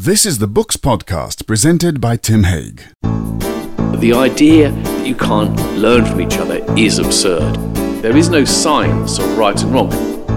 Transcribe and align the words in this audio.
This 0.00 0.24
is 0.24 0.38
the 0.38 0.46
Books 0.46 0.76
Podcast 0.76 1.44
presented 1.44 2.00
by 2.00 2.14
Tim 2.14 2.44
Haig. 2.44 2.84
The 3.02 4.12
idea 4.14 4.70
that 4.70 5.04
you 5.04 5.16
can't 5.16 5.58
learn 5.76 6.06
from 6.06 6.20
each 6.20 6.38
other 6.38 6.64
is 6.78 7.00
absurd. 7.00 7.56
There 8.00 8.16
is 8.16 8.28
no 8.28 8.44
science 8.44 9.18
of 9.18 9.36
right 9.36 9.60
and 9.60 9.74
wrong. 9.74 9.90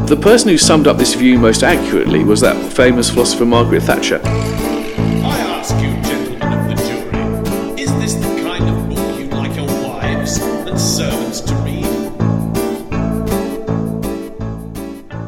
The 0.08 0.18
person 0.20 0.50
who 0.50 0.58
summed 0.58 0.88
up 0.88 0.98
this 0.98 1.14
view 1.14 1.38
most 1.38 1.62
accurately 1.62 2.24
was 2.24 2.42
that 2.42 2.74
famous 2.74 3.12
philosopher 3.12 3.46
Margaret 3.46 3.84
Thatcher. 3.84 4.20
I 4.26 5.38
ask 5.54 5.76
you, 5.76 5.92
gentlemen 6.10 6.42
of 6.42 6.68
the 6.68 6.76
jury, 6.88 7.80
is 7.80 7.94
this 8.00 8.16
the 8.16 8.42
kind 8.42 8.68
of 8.68 8.90
book 8.90 9.20
you'd 9.20 9.32
like 9.32 9.56
your 9.56 9.68
wives 9.88 10.40
and 10.40 10.82
servants 10.82 11.40
to 11.42 11.54
read? 11.58 11.86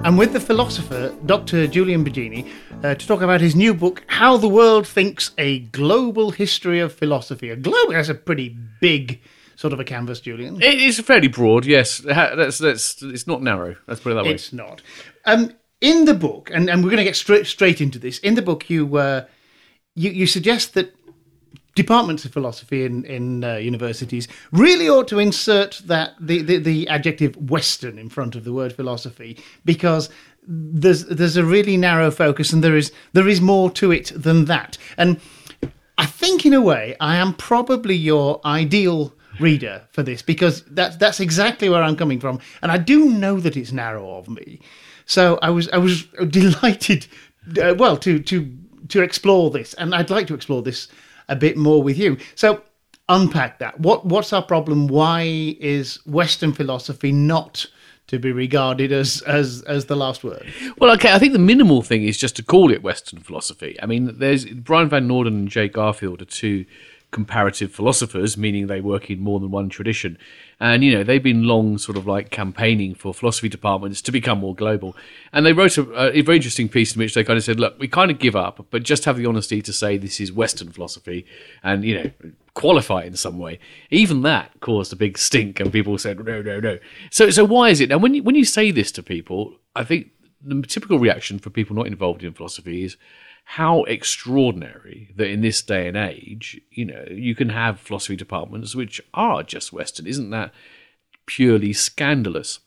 I'm 0.03 0.17
with 0.17 0.33
the 0.33 0.39
philosopher, 0.39 1.13
Dr. 1.23 1.67
Julian 1.67 2.03
Baggini, 2.03 2.49
uh, 2.83 2.95
to 2.95 3.07
talk 3.07 3.21
about 3.21 3.41
his 3.41 3.55
new 3.55 3.73
book, 3.73 4.03
How 4.07 4.37
the 4.37 4.49
World 4.49 4.85
Thinks 4.85 5.31
A 5.37 5.59
Global 5.59 6.31
History 6.31 6.79
of 6.79 6.93
Philosophy. 6.93 7.49
A 7.49 7.55
global, 7.55 7.93
that's 7.93 8.09
a 8.09 8.15
pretty 8.15 8.55
big 8.81 9.21
sort 9.55 9.73
of 9.73 9.79
a 9.79 9.83
canvas, 9.83 10.19
Julian. 10.19 10.61
It 10.61 10.79
is 10.79 10.99
fairly 10.99 11.29
broad, 11.29 11.65
yes. 11.65 11.99
That's, 11.99 12.57
that's, 12.57 13.01
it's 13.01 13.27
not 13.27 13.41
narrow. 13.41 13.75
Let's 13.87 14.01
put 14.01 14.11
it 14.11 14.15
that 14.15 14.25
way. 14.25 14.31
It's 14.31 14.51
not. 14.51 14.81
Um, 15.25 15.53
in 15.79 16.05
the 16.05 16.13
book, 16.13 16.49
and, 16.53 16.69
and 16.69 16.83
we're 16.83 16.89
going 16.89 16.97
to 16.97 17.03
get 17.03 17.15
straight 17.15 17.45
straight 17.45 17.81
into 17.81 17.99
this. 17.99 18.19
In 18.19 18.35
the 18.35 18.41
book, 18.41 18.69
you 18.69 18.97
uh, 18.97 19.25
you, 19.95 20.11
you 20.11 20.25
suggest 20.25 20.73
that 20.75 20.95
departments 21.75 22.23
of 22.23 22.31
philosophy 22.31 22.85
in 22.85 23.03
in 23.03 23.43
uh, 23.43 23.55
universities 23.55 24.29
really 24.53 24.87
ought 24.87 25.09
to 25.09 25.19
insert 25.19 25.81
that 25.85 26.13
the, 26.21 26.41
the 26.41 26.57
the 26.57 26.87
adjective 26.87 27.35
Western 27.49 27.99
in 27.99 28.07
front 28.07 28.35
of 28.35 28.45
the 28.45 28.53
word 28.53 28.71
philosophy 28.71 29.37
because 29.65 30.09
there's 30.47 31.05
there's 31.05 31.37
a 31.37 31.45
really 31.45 31.77
narrow 31.77 32.11
focus 32.11 32.53
and 32.53 32.63
there 32.63 32.75
is 32.75 32.91
there 33.13 33.27
is 33.27 33.41
more 33.41 33.69
to 33.71 33.91
it 33.91 34.11
than 34.15 34.45
that. 34.45 34.77
And 34.97 35.19
I 35.97 36.05
think 36.05 36.45
in 36.45 36.53
a 36.53 36.61
way 36.61 36.95
I 36.99 37.15
am 37.15 37.33
probably 37.33 37.95
your 37.95 38.41
ideal 38.45 39.13
reader 39.39 39.81
for 39.91 40.03
this 40.03 40.21
because 40.21 40.63
that's 40.63 40.95
that's 40.97 41.19
exactly 41.19 41.69
where 41.69 41.83
I'm 41.83 41.95
coming 41.95 42.19
from, 42.19 42.39
and 42.61 42.71
I 42.71 42.77
do 42.77 43.09
know 43.09 43.39
that 43.39 43.57
it's 43.57 43.71
narrow 43.71 44.17
of 44.17 44.29
me. 44.29 44.59
So 45.05 45.39
I 45.41 45.49
was 45.49 45.69
I 45.69 45.77
was 45.77 46.03
delighted, 46.29 47.07
uh, 47.61 47.75
well, 47.77 47.97
to 47.97 48.19
to 48.19 48.57
to 48.89 49.01
explore 49.01 49.49
this, 49.49 49.73
and 49.75 49.93
I'd 49.93 50.09
like 50.09 50.27
to 50.27 50.33
explore 50.33 50.61
this 50.61 50.87
a 51.29 51.35
bit 51.35 51.57
more 51.57 51.81
with 51.81 51.97
you. 51.97 52.17
So 52.35 52.61
unpack 53.09 53.59
that. 53.59 53.79
What 53.79 54.05
what's 54.05 54.33
our 54.33 54.43
problem? 54.43 54.87
Why 54.87 55.55
is 55.59 55.99
Western 56.05 56.53
philosophy 56.53 57.11
not 57.11 57.65
to 58.07 58.19
be 58.19 58.31
regarded 58.31 58.91
as 58.91 59.21
as 59.21 59.61
as 59.63 59.85
the 59.85 59.95
last 59.95 60.23
word? 60.23 60.45
Well, 60.77 60.91
okay, 60.91 61.11
I 61.11 61.19
think 61.19 61.33
the 61.33 61.39
minimal 61.39 61.81
thing 61.81 62.03
is 62.03 62.17
just 62.17 62.35
to 62.37 62.43
call 62.43 62.71
it 62.71 62.83
Western 62.83 63.19
philosophy. 63.19 63.77
I 63.81 63.85
mean, 63.85 64.17
there's 64.19 64.45
Brian 64.45 64.89
Van 64.89 65.07
Norden 65.07 65.33
and 65.33 65.49
Jay 65.49 65.67
Garfield 65.67 66.21
are 66.21 66.25
two 66.25 66.65
comparative 67.13 67.71
philosophers, 67.71 68.35
meaning 68.35 68.67
they 68.67 68.81
work 68.81 69.09
in 69.09 69.21
more 69.21 69.39
than 69.39 69.51
one 69.51 69.69
tradition. 69.69 70.17
And, 70.59 70.83
you 70.83 70.93
know, 70.93 71.03
they've 71.03 71.23
been 71.23 71.43
long 71.43 71.77
sort 71.77 71.97
of 71.97 72.05
like 72.05 72.29
campaigning 72.31 72.95
for 72.95 73.13
philosophy 73.13 73.47
departments 73.47 74.01
to 74.01 74.11
become 74.11 74.39
more 74.39 74.55
global. 74.55 74.95
And 75.31 75.45
they 75.45 75.53
wrote 75.53 75.77
a, 75.77 76.17
a 76.17 76.21
very 76.21 76.37
interesting 76.37 76.67
piece 76.67 76.95
in 76.95 76.99
which 76.99 77.13
they 77.13 77.23
kind 77.23 77.37
of 77.37 77.43
said, 77.43 77.59
look, 77.59 77.79
we 77.79 77.87
kind 77.87 78.11
of 78.11 78.19
give 78.19 78.35
up, 78.35 78.65
but 78.71 78.83
just 78.83 79.05
have 79.05 79.17
the 79.17 79.25
honesty 79.25 79.61
to 79.61 79.71
say 79.71 79.97
this 79.97 80.19
is 80.19 80.31
Western 80.31 80.71
philosophy 80.71 81.25
and, 81.61 81.85
you 81.85 82.03
know, 82.03 82.11
qualify 82.53 83.03
in 83.03 83.15
some 83.15 83.39
way. 83.39 83.59
Even 83.89 84.21
that 84.21 84.51
caused 84.59 84.93
a 84.93 84.97
big 84.97 85.17
stink 85.17 85.59
and 85.59 85.71
people 85.71 85.97
said, 85.97 86.23
no, 86.23 86.41
no, 86.41 86.59
no. 86.59 86.77
So, 87.09 87.29
so 87.29 87.45
why 87.45 87.69
is 87.69 87.81
it? 87.81 87.89
Now, 87.89 87.97
when 87.97 88.13
you, 88.13 88.23
when 88.23 88.35
you 88.35 88.45
say 88.45 88.71
this 88.71 88.91
to 88.93 89.03
people, 89.03 89.57
I 89.75 89.83
think 89.83 90.11
the 90.41 90.61
typical 90.61 90.99
reaction 90.99 91.39
for 91.39 91.49
people 91.49 91.75
not 91.75 91.87
involved 91.87 92.23
in 92.23 92.33
philosophy 92.33 92.83
is, 92.83 92.97
how 93.45 93.83
extraordinary 93.83 95.09
that 95.15 95.27
in 95.27 95.41
this 95.41 95.61
day 95.61 95.87
and 95.87 95.97
age, 95.97 96.59
you 96.71 96.85
know, 96.85 97.05
you 97.11 97.35
can 97.35 97.49
have 97.49 97.79
philosophy 97.79 98.15
departments 98.15 98.75
which 98.75 99.01
are 99.13 99.43
just 99.43 99.73
Western. 99.73 100.07
Isn't 100.07 100.29
that 100.29 100.53
purely 101.25 101.73
scandalous? 101.73 102.59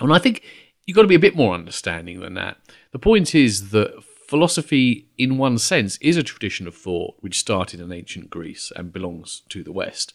And 0.00 0.12
I 0.12 0.18
think 0.18 0.42
you've 0.86 0.94
got 0.94 1.02
to 1.02 1.08
be 1.08 1.16
a 1.16 1.20
bit 1.20 1.36
more 1.36 1.54
understanding 1.54 2.20
than 2.20 2.34
that. 2.34 2.58
The 2.92 2.98
point 2.98 3.34
is 3.34 3.70
that 3.70 4.02
philosophy, 4.28 5.08
in 5.18 5.38
one 5.38 5.58
sense, 5.58 5.96
is 5.98 6.16
a 6.16 6.22
tradition 6.22 6.66
of 6.66 6.74
thought 6.74 7.16
which 7.20 7.38
started 7.38 7.80
in 7.80 7.92
ancient 7.92 8.30
Greece 8.30 8.72
and 8.74 8.92
belongs 8.92 9.42
to 9.50 9.62
the 9.62 9.72
West. 9.72 10.12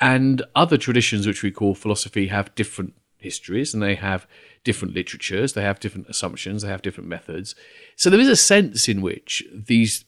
And 0.00 0.42
other 0.54 0.76
traditions 0.76 1.26
which 1.26 1.42
we 1.42 1.50
call 1.50 1.74
philosophy 1.74 2.28
have 2.28 2.54
different 2.54 2.94
histories 3.16 3.74
and 3.74 3.82
they 3.82 3.96
have 3.96 4.26
different 4.64 4.94
literatures, 4.94 5.54
they 5.54 5.62
have 5.62 5.80
different 5.80 6.08
assumptions, 6.08 6.62
they 6.62 6.68
have 6.68 6.82
different 6.82 7.08
methods. 7.08 7.54
So 7.96 8.10
there 8.10 8.20
is 8.20 8.28
a 8.28 8.36
sense 8.36 8.88
in 8.88 9.00
which 9.00 9.42
these 9.52 10.04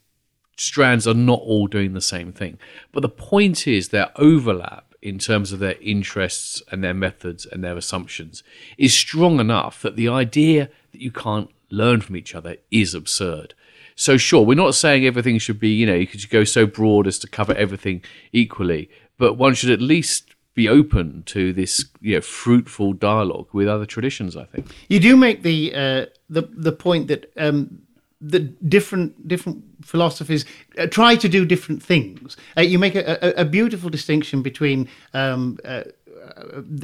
strands 0.57 1.09
are 1.09 1.15
not 1.15 1.41
all 1.41 1.67
doing 1.67 1.95
the 1.95 2.01
same 2.01 2.33
thing. 2.33 2.59
But 2.93 3.01
the 3.01 3.09
point 3.09 3.67
is 3.67 3.89
their 3.89 4.11
overlap 4.17 4.95
in 5.03 5.19
terms 5.19 5.53
of 5.53 5.59
their 5.59 5.77
interests 5.81 6.63
and 6.71 6.85
their 6.85 6.95
methods 6.95 7.47
and 7.47 7.65
their 7.65 7.77
assumptions 7.77 8.43
is 8.77 8.93
strong 8.93 9.41
enough 9.41 9.81
that 9.83 9.97
the 9.97 10.09
idea 10.09 10.69
that 10.93 11.01
you 11.01 11.11
can't 11.11 11.51
learn 11.71 12.01
from 12.01 12.17
each 12.17 12.35
other 12.35 12.57
is 12.71 12.95
absurd. 12.95 13.55
So 13.97 14.17
sure, 14.17 14.43
we're 14.45 14.55
not 14.55 14.75
saying 14.75 15.05
everything 15.05 15.39
should 15.39 15.61
be, 15.61 15.71
you 15.71 15.87
know, 15.87 15.95
you 15.95 16.07
could 16.07 16.29
go 16.31 16.45
so 16.45 16.67
broad 16.67 17.07
as 17.07 17.19
to 17.21 17.29
cover 17.29 17.53
everything 17.55 18.03
equally, 18.33 18.89
but 19.19 19.35
one 19.35 19.55
should 19.55 19.71
at 19.71 19.81
least 19.81 20.35
be 20.55 20.69
open 20.69 21.23
to 21.25 21.53
this 21.53 21.85
you 22.01 22.15
know, 22.15 22.21
fruitful 22.21 22.93
dialogue 22.95 23.49
with 23.53 23.69
other 23.69 23.87
traditions. 23.87 24.37
I 24.37 24.45
think 24.45 24.67
you 24.89 25.01
do 25.01 25.17
make 25.17 25.43
the 25.43 25.75
uh, 25.75 26.07
the 26.29 26.43
the 26.53 26.73
point 26.73 27.09
that 27.09 27.33
um, 27.37 27.83
the 28.21 28.41
different 28.41 29.29
different 29.29 29.65
philosophies 29.83 30.45
uh, 30.79 30.87
try 30.87 31.17
to 31.17 31.29
do 31.29 31.45
different 31.45 31.83
things. 31.83 32.37
Uh, 32.57 32.63
you 32.63 32.79
make 32.79 32.95
a, 32.95 33.19
a, 33.23 33.43
a, 33.43 33.45
beautiful 33.45 33.89
distinction 33.89 34.43
between 34.43 34.89
um, 35.15 35.59
uh, 35.65 35.85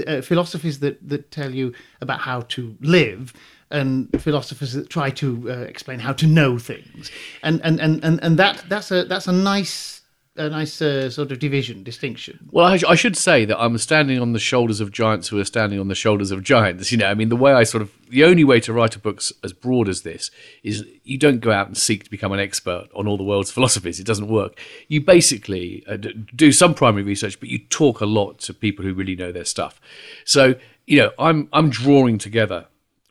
uh, 0.07 0.23
philosophies 0.23 0.81
that 0.81 0.97
that 1.07 1.31
tell 1.31 1.55
you 1.55 1.73
about 2.01 2.21
how 2.21 2.41
to 2.43 2.77
live 2.81 3.33
and 3.71 4.09
philosophers 4.21 4.73
that 4.75 4.89
try 4.89 5.11
to 5.11 5.51
uh, 5.51 5.55
explain 5.63 5.99
how 5.99 6.13
to 6.13 6.27
know 6.27 6.59
things 6.59 7.11
and 7.43 7.61
and, 7.65 7.81
and 7.81 8.03
and 8.05 8.23
and 8.23 8.39
that 8.39 8.65
that's 8.69 8.91
a 8.91 9.05
that's 9.05 9.27
a 9.27 9.33
nice 9.33 9.97
a 10.39 10.49
nice 10.51 10.83
uh, 10.83 11.09
sort 11.11 11.33
of 11.33 11.39
division, 11.39 11.83
distinction. 11.83 12.49
Well, 12.51 12.67
I, 12.67 12.79
I, 12.89 12.95
should 12.95 13.17
say 13.17 13.45
that 13.45 13.59
I'm 13.59 13.79
standing 13.79 14.21
on 14.21 14.33
the 14.33 14.39
shoulders 14.39 14.81
of 14.81 14.93
giants 14.93 15.29
who 15.29 15.39
are 15.39 15.45
standing 15.45 15.81
on 15.81 15.89
the 15.89 15.95
shoulders 15.95 16.31
of 16.31 16.43
giants. 16.43 16.93
You 16.93 16.99
know, 16.99 17.07
I 17.07 17.15
mean, 17.15 17.29
the 17.29 17.37
way 17.37 17.53
I 17.53 17.65
sort 17.65 17.83
of, 17.83 17.93
the 18.11 18.25
only 18.25 18.45
way 18.45 18.61
to 18.61 18.73
write 18.73 18.97
a 18.97 18.99
book 18.99 19.23
as 19.43 19.53
broad 19.53 19.89
as 19.89 20.03
this 20.03 20.31
is 20.63 20.85
you 21.05 21.19
don't 21.19 21.41
go 21.41 21.53
out 21.53 21.67
and 21.67 21.77
seek 21.77 22.05
to 22.05 22.11
become 22.11 22.33
an 22.33 22.41
expert 22.41 22.89
on 22.95 23.07
all 23.07 23.17
the 23.17 23.25
world's 23.25 23.51
philosophies. 23.53 23.99
It 23.99 24.07
doesn't 24.07 24.29
work. 24.29 24.61
You 24.89 25.01
basically 25.01 25.85
uh, 25.89 25.97
do 26.35 26.53
some 26.53 26.75
primary 26.75 27.05
research, 27.05 27.41
but 27.41 27.49
you 27.49 27.59
talk 27.59 28.01
a 28.01 28.07
lot 28.07 28.39
to 28.41 28.55
people 28.55 28.85
who 28.85 28.95
really 28.95 29.17
know 29.17 29.33
their 29.33 29.45
stuff. 29.45 29.81
So, 30.25 30.55
you 30.87 30.99
know, 30.99 31.13
I'm, 31.19 31.49
I'm 31.53 31.71
drawing 31.71 32.19
together 32.19 32.67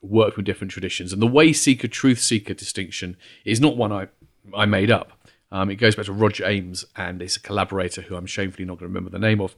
work 0.09 0.35
with 0.35 0.45
different 0.45 0.71
traditions. 0.71 1.13
And 1.13 1.21
the 1.21 1.27
way 1.27 1.53
seeker, 1.53 1.87
truth 1.87 2.19
seeker 2.19 2.53
distinction 2.53 3.17
is 3.43 3.59
not 3.59 3.77
one 3.77 3.91
I, 3.91 4.07
I 4.55 4.65
made 4.65 4.91
up. 4.91 5.11
Um, 5.51 5.69
it 5.69 5.75
goes 5.75 5.95
back 5.95 6.05
to 6.05 6.13
Roger 6.13 6.45
Ames, 6.45 6.85
and 6.95 7.21
it's 7.21 7.37
a 7.37 7.39
collaborator 7.39 8.01
who 8.01 8.15
I'm 8.15 8.25
shamefully 8.25 8.65
not 8.65 8.79
going 8.79 8.91
to 8.91 8.93
remember 8.93 9.09
the 9.09 9.19
name 9.19 9.39
of. 9.41 9.55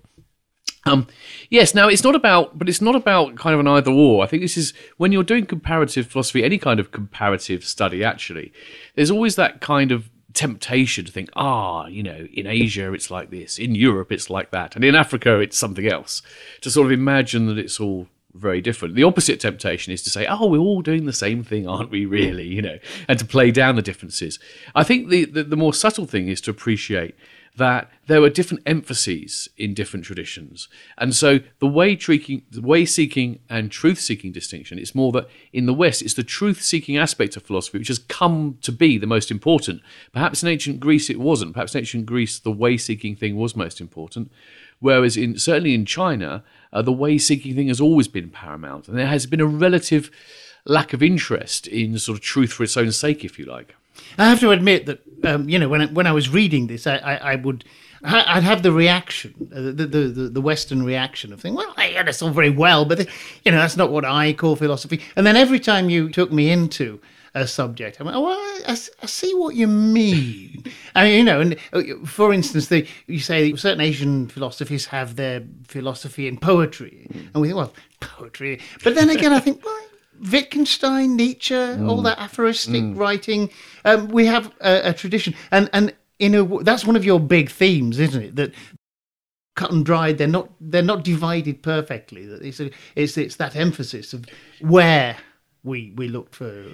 Um, 0.85 1.07
yes, 1.49 1.73
now 1.73 1.87
it's 1.87 2.03
not 2.03 2.15
about, 2.15 2.57
but 2.57 2.69
it's 2.69 2.81
not 2.81 2.95
about 2.95 3.35
kind 3.35 3.53
of 3.53 3.59
an 3.59 3.67
either 3.67 3.91
or. 3.91 4.23
I 4.23 4.27
think 4.27 4.41
this 4.41 4.57
is 4.57 4.73
when 4.97 5.11
you're 5.11 5.23
doing 5.23 5.45
comparative 5.45 6.07
philosophy, 6.07 6.43
any 6.43 6.57
kind 6.57 6.79
of 6.79 6.91
comparative 6.91 7.63
study, 7.65 8.03
actually, 8.03 8.53
there's 8.95 9.11
always 9.11 9.35
that 9.35 9.59
kind 9.59 9.91
of 9.91 10.09
temptation 10.33 11.03
to 11.03 11.11
think, 11.11 11.29
ah, 11.35 11.87
you 11.87 12.03
know, 12.03 12.27
in 12.31 12.45
Asia 12.45 12.93
it's 12.93 13.09
like 13.09 13.31
this, 13.31 13.57
in 13.57 13.75
Europe 13.75 14.11
it's 14.11 14.29
like 14.29 14.51
that, 14.51 14.75
and 14.75 14.85
in 14.85 14.95
Africa 14.95 15.39
it's 15.39 15.57
something 15.57 15.87
else. 15.87 16.21
To 16.61 16.69
sort 16.69 16.85
of 16.85 16.91
imagine 16.91 17.47
that 17.47 17.57
it's 17.57 17.79
all 17.79 18.07
very 18.33 18.61
different. 18.61 18.95
The 18.95 19.03
opposite 19.03 19.39
temptation 19.39 19.93
is 19.93 20.01
to 20.03 20.09
say, 20.09 20.25
"Oh, 20.27 20.47
we're 20.47 20.59
all 20.59 20.81
doing 20.81 21.05
the 21.05 21.13
same 21.13 21.43
thing, 21.43 21.67
aren't 21.67 21.91
we? 21.91 22.05
Really?" 22.05 22.47
You 22.47 22.61
know, 22.61 22.77
and 23.07 23.17
to 23.19 23.25
play 23.25 23.51
down 23.51 23.75
the 23.75 23.81
differences. 23.81 24.39
I 24.75 24.83
think 24.83 25.09
the 25.09 25.25
the, 25.25 25.43
the 25.43 25.57
more 25.57 25.73
subtle 25.73 26.05
thing 26.05 26.27
is 26.27 26.41
to 26.41 26.51
appreciate 26.51 27.15
that 27.57 27.89
there 28.07 28.21
were 28.21 28.29
different 28.29 28.63
emphases 28.65 29.49
in 29.57 29.73
different 29.73 30.05
traditions, 30.05 30.69
and 30.97 31.15
so 31.15 31.39
the 31.59 31.67
way 31.67 31.97
seeking, 31.97 32.43
the 32.49 32.61
way 32.61 32.85
seeking, 32.85 33.39
and 33.49 33.71
truth 33.71 33.99
seeking 33.99 34.31
distinction. 34.31 34.79
It's 34.79 34.95
more 34.95 35.11
that 35.11 35.27
in 35.51 35.65
the 35.65 35.73
West, 35.73 36.01
it's 36.01 36.13
the 36.13 36.23
truth 36.23 36.61
seeking 36.61 36.97
aspect 36.97 37.35
of 37.35 37.43
philosophy 37.43 37.77
which 37.77 37.87
has 37.89 37.99
come 37.99 38.57
to 38.61 38.71
be 38.71 38.97
the 38.97 39.07
most 39.07 39.29
important. 39.29 39.81
Perhaps 40.13 40.41
in 40.41 40.49
ancient 40.49 40.79
Greece 40.79 41.09
it 41.09 41.19
wasn't. 41.19 41.53
Perhaps 41.53 41.75
in 41.75 41.79
ancient 41.79 42.05
Greece 42.05 42.39
the 42.39 42.51
way 42.51 42.77
seeking 42.77 43.15
thing 43.15 43.35
was 43.35 43.55
most 43.55 43.81
important. 43.81 44.31
Whereas 44.79 45.17
in 45.17 45.37
certainly 45.37 45.73
in 45.73 45.85
China, 45.85 46.43
uh, 46.71 46.81
the 46.81 46.91
way 46.91 47.17
seeking 47.17 47.55
thing 47.55 47.67
has 47.67 47.81
always 47.81 48.07
been 48.07 48.29
paramount, 48.29 48.87
and 48.87 48.97
there 48.97 49.07
has 49.07 49.25
been 49.25 49.41
a 49.41 49.45
relative 49.45 50.11
lack 50.65 50.93
of 50.93 51.01
interest 51.01 51.67
in 51.67 51.97
sort 51.97 52.17
of 52.17 52.23
truth 52.23 52.53
for 52.53 52.63
its 52.63 52.77
own 52.77 52.91
sake, 52.91 53.23
if 53.23 53.39
you 53.39 53.45
like. 53.45 53.75
I 54.17 54.29
have 54.29 54.39
to 54.41 54.51
admit 54.51 54.85
that 54.87 54.99
um, 55.23 55.49
you 55.49 55.59
know 55.59 55.69
when 55.69 55.81
I, 55.81 55.85
when 55.87 56.07
I 56.07 56.11
was 56.11 56.29
reading 56.29 56.67
this, 56.67 56.87
I, 56.87 56.97
I, 56.97 57.15
I 57.33 57.35
would 57.35 57.63
I'd 58.03 58.43
have 58.43 58.61
the 58.61 58.71
reaction, 58.71 59.33
uh, 59.51 59.59
the, 59.59 59.71
the, 59.71 59.85
the, 60.07 60.29
the 60.29 60.41
Western 60.41 60.83
reaction 60.83 61.33
of 61.33 61.41
thinking, 61.41 61.57
well, 61.57 61.73
yeah, 61.79 62.03
that's 62.03 62.21
all 62.21 62.29
very 62.29 62.51
well, 62.51 62.85
but 62.85 62.99
you 63.43 63.51
know 63.51 63.57
that's 63.57 63.75
not 63.77 63.91
what 63.91 64.05
I 64.05 64.33
call 64.33 64.55
philosophy. 64.55 65.01
And 65.15 65.25
then 65.25 65.35
every 65.35 65.59
time 65.59 65.89
you 65.89 66.09
took 66.09 66.31
me 66.31 66.51
into 66.51 66.99
a 67.33 67.45
subject. 67.45 67.99
I 67.99 68.03
went, 68.03 68.17
oh, 68.17 68.21
well, 68.21 68.37
I, 68.39 68.61
I- 68.67 68.77
I 69.03 69.05
see 69.05 69.33
what 69.35 69.53
you 69.55 69.67
mean. 69.67 70.63
and 70.95 71.13
you 71.13 71.23
know, 71.23 71.41
and 71.41 71.55
uh, 71.73 71.81
for 72.05 72.33
instance, 72.33 72.67
the, 72.67 72.87
you 73.05 73.19
say 73.19 73.53
certain 73.55 73.81
Asian 73.81 74.27
philosophies 74.27 74.87
have 74.87 75.15
their 75.17 75.43
philosophy 75.67 76.27
in 76.27 76.37
poetry, 76.37 77.07
and 77.11 77.41
we 77.41 77.47
think, 77.49 77.57
well, 77.57 77.73
poetry. 77.99 78.59
But 78.83 78.95
then 78.95 79.09
again, 79.09 79.33
I 79.33 79.39
think, 79.39 79.63
well, 79.63 79.79
Wittgenstein, 80.31 81.15
Nietzsche, 81.15 81.55
all 81.55 82.01
that 82.01 82.19
aphoristic 82.19 82.83
writing. 82.95 83.49
Um, 83.85 84.07
we 84.09 84.25
have 84.25 84.53
a, 84.59 84.89
a 84.89 84.93
tradition, 84.93 85.35
and 85.51 85.69
and 85.73 85.93
in 86.19 86.35
a 86.35 86.63
that's 86.63 86.85
one 86.85 86.95
of 86.95 87.05
your 87.05 87.19
big 87.19 87.49
themes, 87.49 87.99
isn't 87.99 88.21
it? 88.21 88.35
That 88.35 88.53
cut 89.55 89.71
and 89.71 89.85
dried, 89.85 90.17
they're 90.17 90.27
not 90.27 90.49
they're 90.61 90.81
not 90.81 91.03
divided 91.03 91.61
perfectly. 91.61 92.25
That 92.25 92.41
it's 92.41 92.59
a, 92.61 92.71
it's 92.95 93.17
it's 93.17 93.35
that 93.35 93.55
emphasis 93.55 94.13
of 94.13 94.25
where 94.61 95.17
we 95.63 95.91
we 95.95 96.07
look 96.07 96.33
for. 96.33 96.65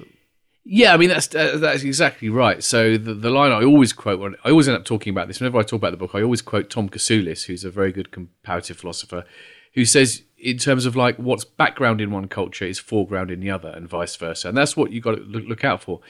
Yeah, 0.65 0.93
I 0.93 0.97
mean 0.97 1.09
that's 1.09 1.33
uh, 1.33 1.57
that's 1.57 1.83
exactly 1.83 2.29
right. 2.29 2.63
So 2.63 2.97
the, 2.97 3.13
the 3.13 3.29
line 3.29 3.51
I 3.51 3.63
always 3.63 3.91
quote 3.91 4.19
when 4.19 4.35
I 4.45 4.51
always 4.51 4.67
end 4.67 4.77
up 4.77 4.85
talking 4.85 5.11
about 5.11 5.27
this 5.27 5.39
whenever 5.39 5.57
I 5.57 5.63
talk 5.63 5.79
about 5.79 5.91
the 5.91 5.97
book, 5.97 6.11
I 6.13 6.21
always 6.21 6.41
quote 6.41 6.69
Tom 6.69 6.89
Kasulis, 6.89 7.45
who's 7.45 7.63
a 7.65 7.71
very 7.71 7.91
good 7.91 8.11
comparative 8.11 8.77
philosopher, 8.77 9.25
who 9.73 9.83
says 9.83 10.23
in 10.43 10.57
terms 10.57 10.85
of 10.85 10.95
like 10.95 11.15
what's 11.15 11.45
background 11.45 12.01
in 12.01 12.11
one 12.11 12.27
culture 12.27 12.65
is 12.65 12.77
foreground 12.77 13.31
in 13.31 13.39
the 13.39 13.49
other, 13.49 13.69
and 13.69 13.87
vice 13.87 14.15
versa, 14.17 14.49
and 14.49 14.57
that's 14.57 14.75
what 14.75 14.91
you 14.91 14.99
got 14.99 15.15
to 15.15 15.21
look, 15.21 15.63
out 15.63 15.81
for. 15.81 16.01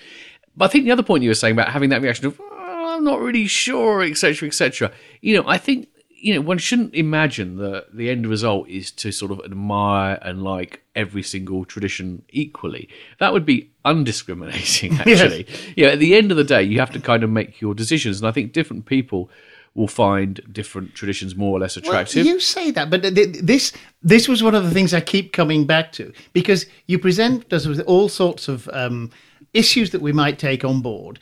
But 0.57 0.65
I 0.65 0.67
think 0.69 0.85
the 0.85 0.91
other 0.91 1.03
point 1.03 1.23
you 1.23 1.29
were 1.29 1.35
saying 1.35 1.53
about 1.53 1.69
having 1.69 1.91
that 1.91 2.01
reaction 2.01 2.25
of 2.25 2.41
"Oh, 2.41 2.95
I'm 2.95 3.03
not 3.03 3.21
really 3.21 3.45
sure, 3.45 4.01
etc., 4.01 4.47
etc. 4.47 4.91
You 5.21 5.37
know, 5.37 5.47
I 5.47 5.59
think 5.59 5.87
you 6.09 6.33
know 6.33 6.41
one 6.41 6.57
shouldn't 6.57 6.95
imagine 6.95 7.57
that 7.57 7.95
the 7.95 8.09
end 8.09 8.25
result 8.25 8.67
is 8.67 8.91
to 8.93 9.11
sort 9.11 9.31
of 9.31 9.39
admire 9.45 10.17
and 10.23 10.41
like 10.41 10.81
every 10.95 11.21
single 11.21 11.63
tradition 11.63 12.23
equally. 12.29 12.89
That 13.19 13.33
would 13.33 13.45
be 13.45 13.69
undiscriminating, 13.85 14.93
actually. 14.99 15.45
Yeah, 15.77 15.89
at 15.89 15.99
the 15.99 16.15
end 16.15 16.31
of 16.31 16.37
the 16.37 16.43
day, 16.43 16.63
you 16.63 16.79
have 16.79 16.91
to 16.93 16.99
kind 16.99 17.23
of 17.23 17.29
make 17.29 17.61
your 17.61 17.75
decisions, 17.75 18.19
and 18.19 18.27
I 18.27 18.31
think 18.31 18.51
different 18.51 18.87
people 18.87 19.29
will 19.75 19.87
find 19.87 20.39
different 20.51 20.93
traditions 20.93 21.35
more 21.35 21.57
or 21.57 21.59
less 21.59 21.75
Well, 21.75 21.85
attractive. 21.85 22.25
you 22.25 22.39
say 22.39 22.69
that, 22.71 22.89
but 22.91 23.01
th- 23.01 23.15
th- 23.15 23.37
this 23.41 23.71
this 24.03 24.27
was 24.27 24.43
one 24.43 24.53
of 24.53 24.63
the 24.63 24.71
things 24.71 24.93
I 24.93 25.01
keep 25.01 25.33
coming 25.33 25.65
back 25.65 25.91
to 25.93 26.13
because 26.33 26.65
you 26.87 26.99
present 26.99 27.51
us 27.51 27.65
with 27.65 27.79
all 27.81 28.07
sorts 28.09 28.47
of 28.47 28.69
um, 28.73 29.09
issues 29.53 29.89
that 29.91 30.01
we 30.01 30.11
might 30.11 30.37
take 30.37 30.63
on 30.63 30.81
board 30.81 31.19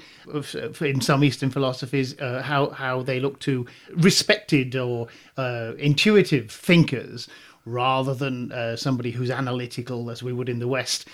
in 0.82 1.00
some 1.02 1.24
Eastern 1.24 1.50
philosophies, 1.50 2.20
uh, 2.20 2.42
how 2.42 2.70
how 2.72 3.02
they 3.04 3.20
look 3.20 3.40
to 3.42 3.66
respected 3.96 4.76
or 4.76 5.08
uh, 5.38 5.74
intuitive 5.78 6.52
thinkers 6.52 7.28
rather 7.66 8.14
than 8.14 8.52
uh, 8.52 8.76
somebody 8.76 9.12
who's 9.12 9.30
analytical 9.32 10.10
as 10.10 10.22
we 10.24 10.34
would 10.34 10.50
in 10.50 10.60
the 10.60 10.68
West. 10.68 11.08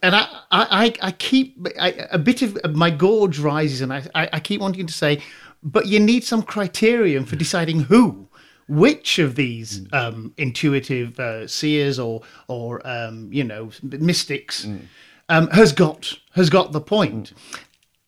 And 0.00 0.14
I, 0.14 0.28
I, 0.52 0.94
I- 1.02 1.10
keep 1.12 1.66
I, 1.80 2.06
a 2.12 2.18
bit 2.18 2.40
of 2.42 2.76
my 2.76 2.88
gorge 2.90 3.40
rises, 3.40 3.80
and 3.80 3.92
I, 3.92 4.06
I 4.14 4.38
keep 4.38 4.60
wanting 4.60 4.86
to 4.86 4.92
say, 4.92 5.20
but 5.62 5.86
you 5.86 6.00
need 6.00 6.24
some 6.24 6.42
criterion 6.42 7.24
for 7.24 7.36
deciding 7.36 7.80
who, 7.80 8.28
which 8.68 9.18
of 9.18 9.34
these 9.34 9.86
um, 9.92 10.32
intuitive 10.36 11.18
uh, 11.18 11.46
seers 11.46 11.98
or 11.98 12.22
or 12.48 12.86
um, 12.86 13.32
you 13.32 13.44
know 13.44 13.70
mystics 13.82 14.66
um, 15.28 15.48
has 15.48 15.72
got 15.72 16.14
has 16.34 16.50
got 16.50 16.72
the 16.72 16.80
point. 16.80 17.32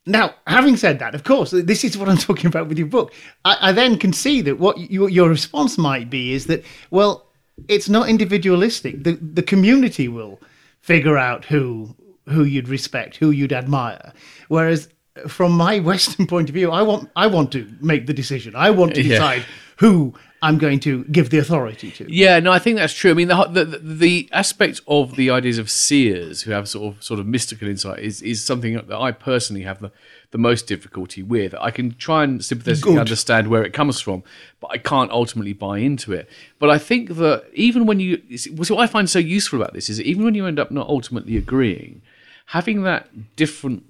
Now, 0.06 0.34
having 0.46 0.76
said 0.76 0.98
that, 0.98 1.14
of 1.14 1.24
course, 1.24 1.50
this 1.50 1.84
is 1.84 1.96
what 1.96 2.08
I'm 2.08 2.16
talking 2.28 2.46
about 2.46 2.68
with 2.68 2.78
your 2.78 2.86
book. 2.86 3.12
I, 3.44 3.56
I 3.60 3.72
then 3.72 3.98
can 3.98 4.12
see 4.12 4.40
that 4.42 4.58
what 4.58 4.78
you, 4.78 5.08
your 5.08 5.28
response 5.28 5.76
might 5.76 6.08
be 6.08 6.32
is 6.32 6.46
that, 6.46 6.64
well, 6.90 7.26
it's 7.68 7.88
not 7.88 8.08
individualistic. 8.08 9.04
The 9.04 9.12
the 9.12 9.42
community 9.42 10.08
will 10.08 10.40
figure 10.80 11.18
out 11.18 11.44
who 11.44 11.94
who 12.28 12.44
you'd 12.44 12.68
respect, 12.68 13.16
who 13.16 13.30
you'd 13.30 13.52
admire. 13.52 14.12
Whereas 14.48 14.88
from 15.26 15.52
my 15.52 15.78
Western 15.90 16.26
point 16.26 16.48
of 16.48 16.54
view, 16.54 16.70
I 16.70 16.82
want 16.82 17.10
I 17.16 17.26
want 17.26 17.52
to 17.52 17.66
make 17.80 18.06
the 18.06 18.14
decision. 18.14 18.54
I 18.56 18.70
want 18.70 18.94
to 18.94 19.02
Yeah. 19.02 19.08
decide 19.10 19.44
who 19.78 20.14
I'm 20.42 20.56
going 20.56 20.80
to 20.80 21.04
give 21.04 21.28
the 21.28 21.36
authority 21.38 21.90
to. 21.90 22.06
Yeah, 22.08 22.38
no, 22.40 22.50
I 22.50 22.58
think 22.58 22.78
that's 22.78 22.94
true. 22.94 23.10
I 23.10 23.14
mean, 23.14 23.28
the, 23.28 23.44
the 23.44 23.64
the 23.82 24.28
aspect 24.32 24.80
of 24.86 25.16
the 25.16 25.28
ideas 25.30 25.58
of 25.58 25.70
seers 25.70 26.42
who 26.42 26.50
have 26.52 26.66
sort 26.68 26.94
of 26.96 27.02
sort 27.02 27.20
of 27.20 27.26
mystical 27.26 27.68
insight 27.68 27.98
is 27.98 28.22
is 28.22 28.42
something 28.42 28.74
that 28.74 28.92
I 28.96 29.12
personally 29.12 29.62
have 29.64 29.80
the, 29.80 29.90
the 30.30 30.38
most 30.38 30.66
difficulty 30.66 31.22
with. 31.22 31.54
I 31.60 31.70
can 31.70 31.94
try 31.96 32.24
and 32.24 32.42
sympathetically 32.42 32.92
Good. 32.92 33.00
understand 33.00 33.48
where 33.48 33.62
it 33.64 33.72
comes 33.74 34.00
from, 34.00 34.22
but 34.60 34.70
I 34.70 34.78
can't 34.78 35.10
ultimately 35.10 35.52
buy 35.52 35.78
into 35.78 36.12
it. 36.14 36.26
But 36.58 36.70
I 36.70 36.78
think 36.78 37.16
that 37.16 37.44
even 37.52 37.84
when 37.84 38.00
you, 38.00 38.22
what 38.56 38.70
I 38.70 38.86
find 38.86 39.10
so 39.10 39.18
useful 39.18 39.60
about 39.60 39.74
this 39.74 39.90
is 39.90 39.98
that 39.98 40.06
even 40.06 40.24
when 40.24 40.34
you 40.34 40.46
end 40.46 40.58
up 40.58 40.70
not 40.70 40.88
ultimately 40.88 41.36
agreeing, 41.36 42.00
having 42.46 42.82
that 42.84 43.36
different 43.36 43.84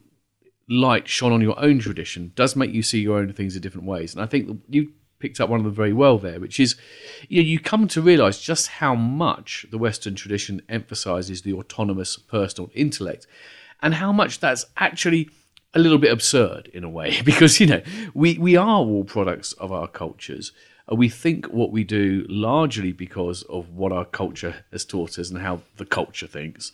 light 0.70 1.08
shone 1.08 1.32
on 1.32 1.40
your 1.40 1.58
own 1.60 1.80
tradition 1.80 2.32
does 2.36 2.54
make 2.54 2.72
you 2.72 2.82
see 2.82 3.00
your 3.00 3.18
own 3.18 3.32
things 3.32 3.56
in 3.56 3.60
different 3.60 3.88
ways. 3.88 4.14
And 4.14 4.22
I 4.22 4.26
think 4.26 4.62
you 4.68 4.92
picked 5.18 5.40
up 5.40 5.50
one 5.50 5.58
of 5.58 5.64
them 5.64 5.74
very 5.74 5.92
well 5.92 6.16
there, 6.16 6.38
which 6.38 6.60
is 6.60 6.76
you 7.28 7.42
know, 7.42 7.46
you 7.46 7.58
come 7.58 7.88
to 7.88 8.00
realize 8.00 8.40
just 8.40 8.68
how 8.68 8.94
much 8.94 9.66
the 9.70 9.78
Western 9.78 10.14
tradition 10.14 10.62
emphasizes 10.68 11.42
the 11.42 11.52
autonomous 11.52 12.16
personal 12.16 12.70
intellect 12.74 13.26
and 13.82 13.94
how 13.94 14.12
much 14.12 14.38
that's 14.38 14.64
actually 14.76 15.28
a 15.74 15.78
little 15.78 15.98
bit 15.98 16.12
absurd 16.12 16.68
in 16.72 16.84
a 16.84 16.88
way. 16.88 17.20
Because 17.24 17.58
you 17.60 17.66
know 17.66 17.82
we 18.14 18.38
we 18.38 18.56
are 18.56 18.78
all 18.78 19.04
products 19.04 19.52
of 19.54 19.72
our 19.72 19.88
cultures. 19.88 20.52
And 20.86 20.98
we 20.98 21.08
think 21.08 21.46
what 21.46 21.70
we 21.70 21.84
do 21.84 22.26
largely 22.28 22.90
because 22.90 23.42
of 23.44 23.70
what 23.70 23.92
our 23.92 24.04
culture 24.04 24.64
has 24.72 24.84
taught 24.84 25.20
us 25.20 25.30
and 25.30 25.40
how 25.40 25.62
the 25.76 25.84
culture 25.84 26.26
thinks. 26.26 26.72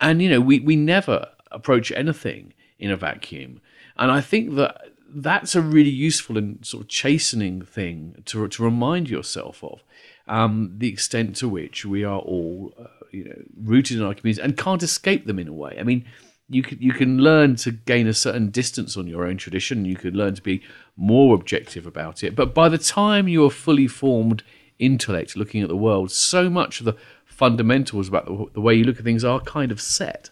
And 0.00 0.22
you 0.22 0.30
know 0.30 0.40
we 0.40 0.60
we 0.60 0.76
never 0.76 1.28
approach 1.50 1.92
anything 1.92 2.54
in 2.84 2.90
a 2.90 2.96
vacuum 2.96 3.60
and 3.96 4.10
i 4.10 4.20
think 4.20 4.54
that 4.54 4.82
that's 5.16 5.54
a 5.54 5.62
really 5.62 5.90
useful 5.90 6.36
and 6.36 6.64
sort 6.64 6.82
of 6.82 6.88
chastening 6.88 7.62
thing 7.62 8.22
to 8.24 8.46
to 8.48 8.62
remind 8.62 9.08
yourself 9.08 9.62
of 9.62 9.82
um, 10.26 10.72
the 10.78 10.88
extent 10.88 11.36
to 11.36 11.48
which 11.48 11.84
we 11.84 12.02
are 12.02 12.18
all 12.18 12.72
uh, 12.78 12.84
you 13.10 13.24
know 13.24 13.42
rooted 13.62 13.98
in 13.98 14.02
our 14.02 14.14
communities 14.14 14.42
and 14.42 14.56
can't 14.56 14.82
escape 14.82 15.26
them 15.26 15.38
in 15.38 15.48
a 15.48 15.52
way 15.52 15.76
i 15.78 15.82
mean 15.82 16.04
you 16.48 16.62
can 16.62 16.78
you 16.80 16.92
can 16.92 17.18
learn 17.18 17.56
to 17.56 17.72
gain 17.72 18.06
a 18.06 18.14
certain 18.14 18.50
distance 18.50 18.96
on 18.96 19.06
your 19.06 19.26
own 19.26 19.36
tradition. 19.36 19.84
You 19.84 19.96
can 19.96 20.14
learn 20.14 20.34
to 20.34 20.42
be 20.42 20.62
more 20.96 21.34
objective 21.34 21.86
about 21.86 22.22
it. 22.22 22.36
But 22.36 22.54
by 22.54 22.68
the 22.68 22.78
time 22.78 23.28
you're 23.28 23.50
fully 23.50 23.86
formed 23.86 24.42
intellect 24.78 25.36
looking 25.36 25.62
at 25.62 25.68
the 25.68 25.76
world, 25.76 26.10
so 26.10 26.50
much 26.50 26.80
of 26.80 26.86
the 26.86 26.96
fundamentals 27.24 28.08
about 28.08 28.26
the, 28.26 28.46
the 28.54 28.60
way 28.60 28.74
you 28.74 28.84
look 28.84 28.98
at 28.98 29.04
things 29.04 29.24
are 29.24 29.40
kind 29.40 29.72
of 29.72 29.80
set. 29.80 30.30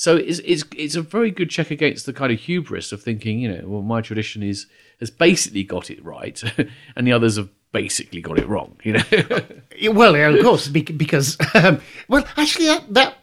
So 0.00 0.16
it's, 0.16 0.38
it's 0.46 0.64
it's 0.74 0.94
a 0.94 1.02
very 1.02 1.30
good 1.30 1.50
check 1.50 1.70
against 1.70 2.06
the 2.06 2.14
kind 2.14 2.32
of 2.32 2.40
hubris 2.40 2.90
of 2.90 3.02
thinking, 3.02 3.38
you 3.38 3.52
know, 3.52 3.68
well, 3.68 3.82
my 3.82 4.00
tradition 4.00 4.42
is 4.42 4.66
has 4.98 5.10
basically 5.10 5.62
got 5.62 5.90
it 5.90 6.02
right, 6.02 6.42
and 6.96 7.06
the 7.06 7.12
others 7.12 7.36
have 7.36 7.50
basically 7.70 8.22
got 8.22 8.38
it 8.38 8.48
wrong. 8.48 8.78
You 8.82 8.94
know, 8.94 9.02
Well, 9.92 10.16
yeah, 10.16 10.30
of 10.30 10.42
course, 10.42 10.68
because 10.68 11.36
um, 11.54 11.82
well, 12.08 12.24
actually, 12.38 12.68
that, 12.68 12.94
that 12.94 13.18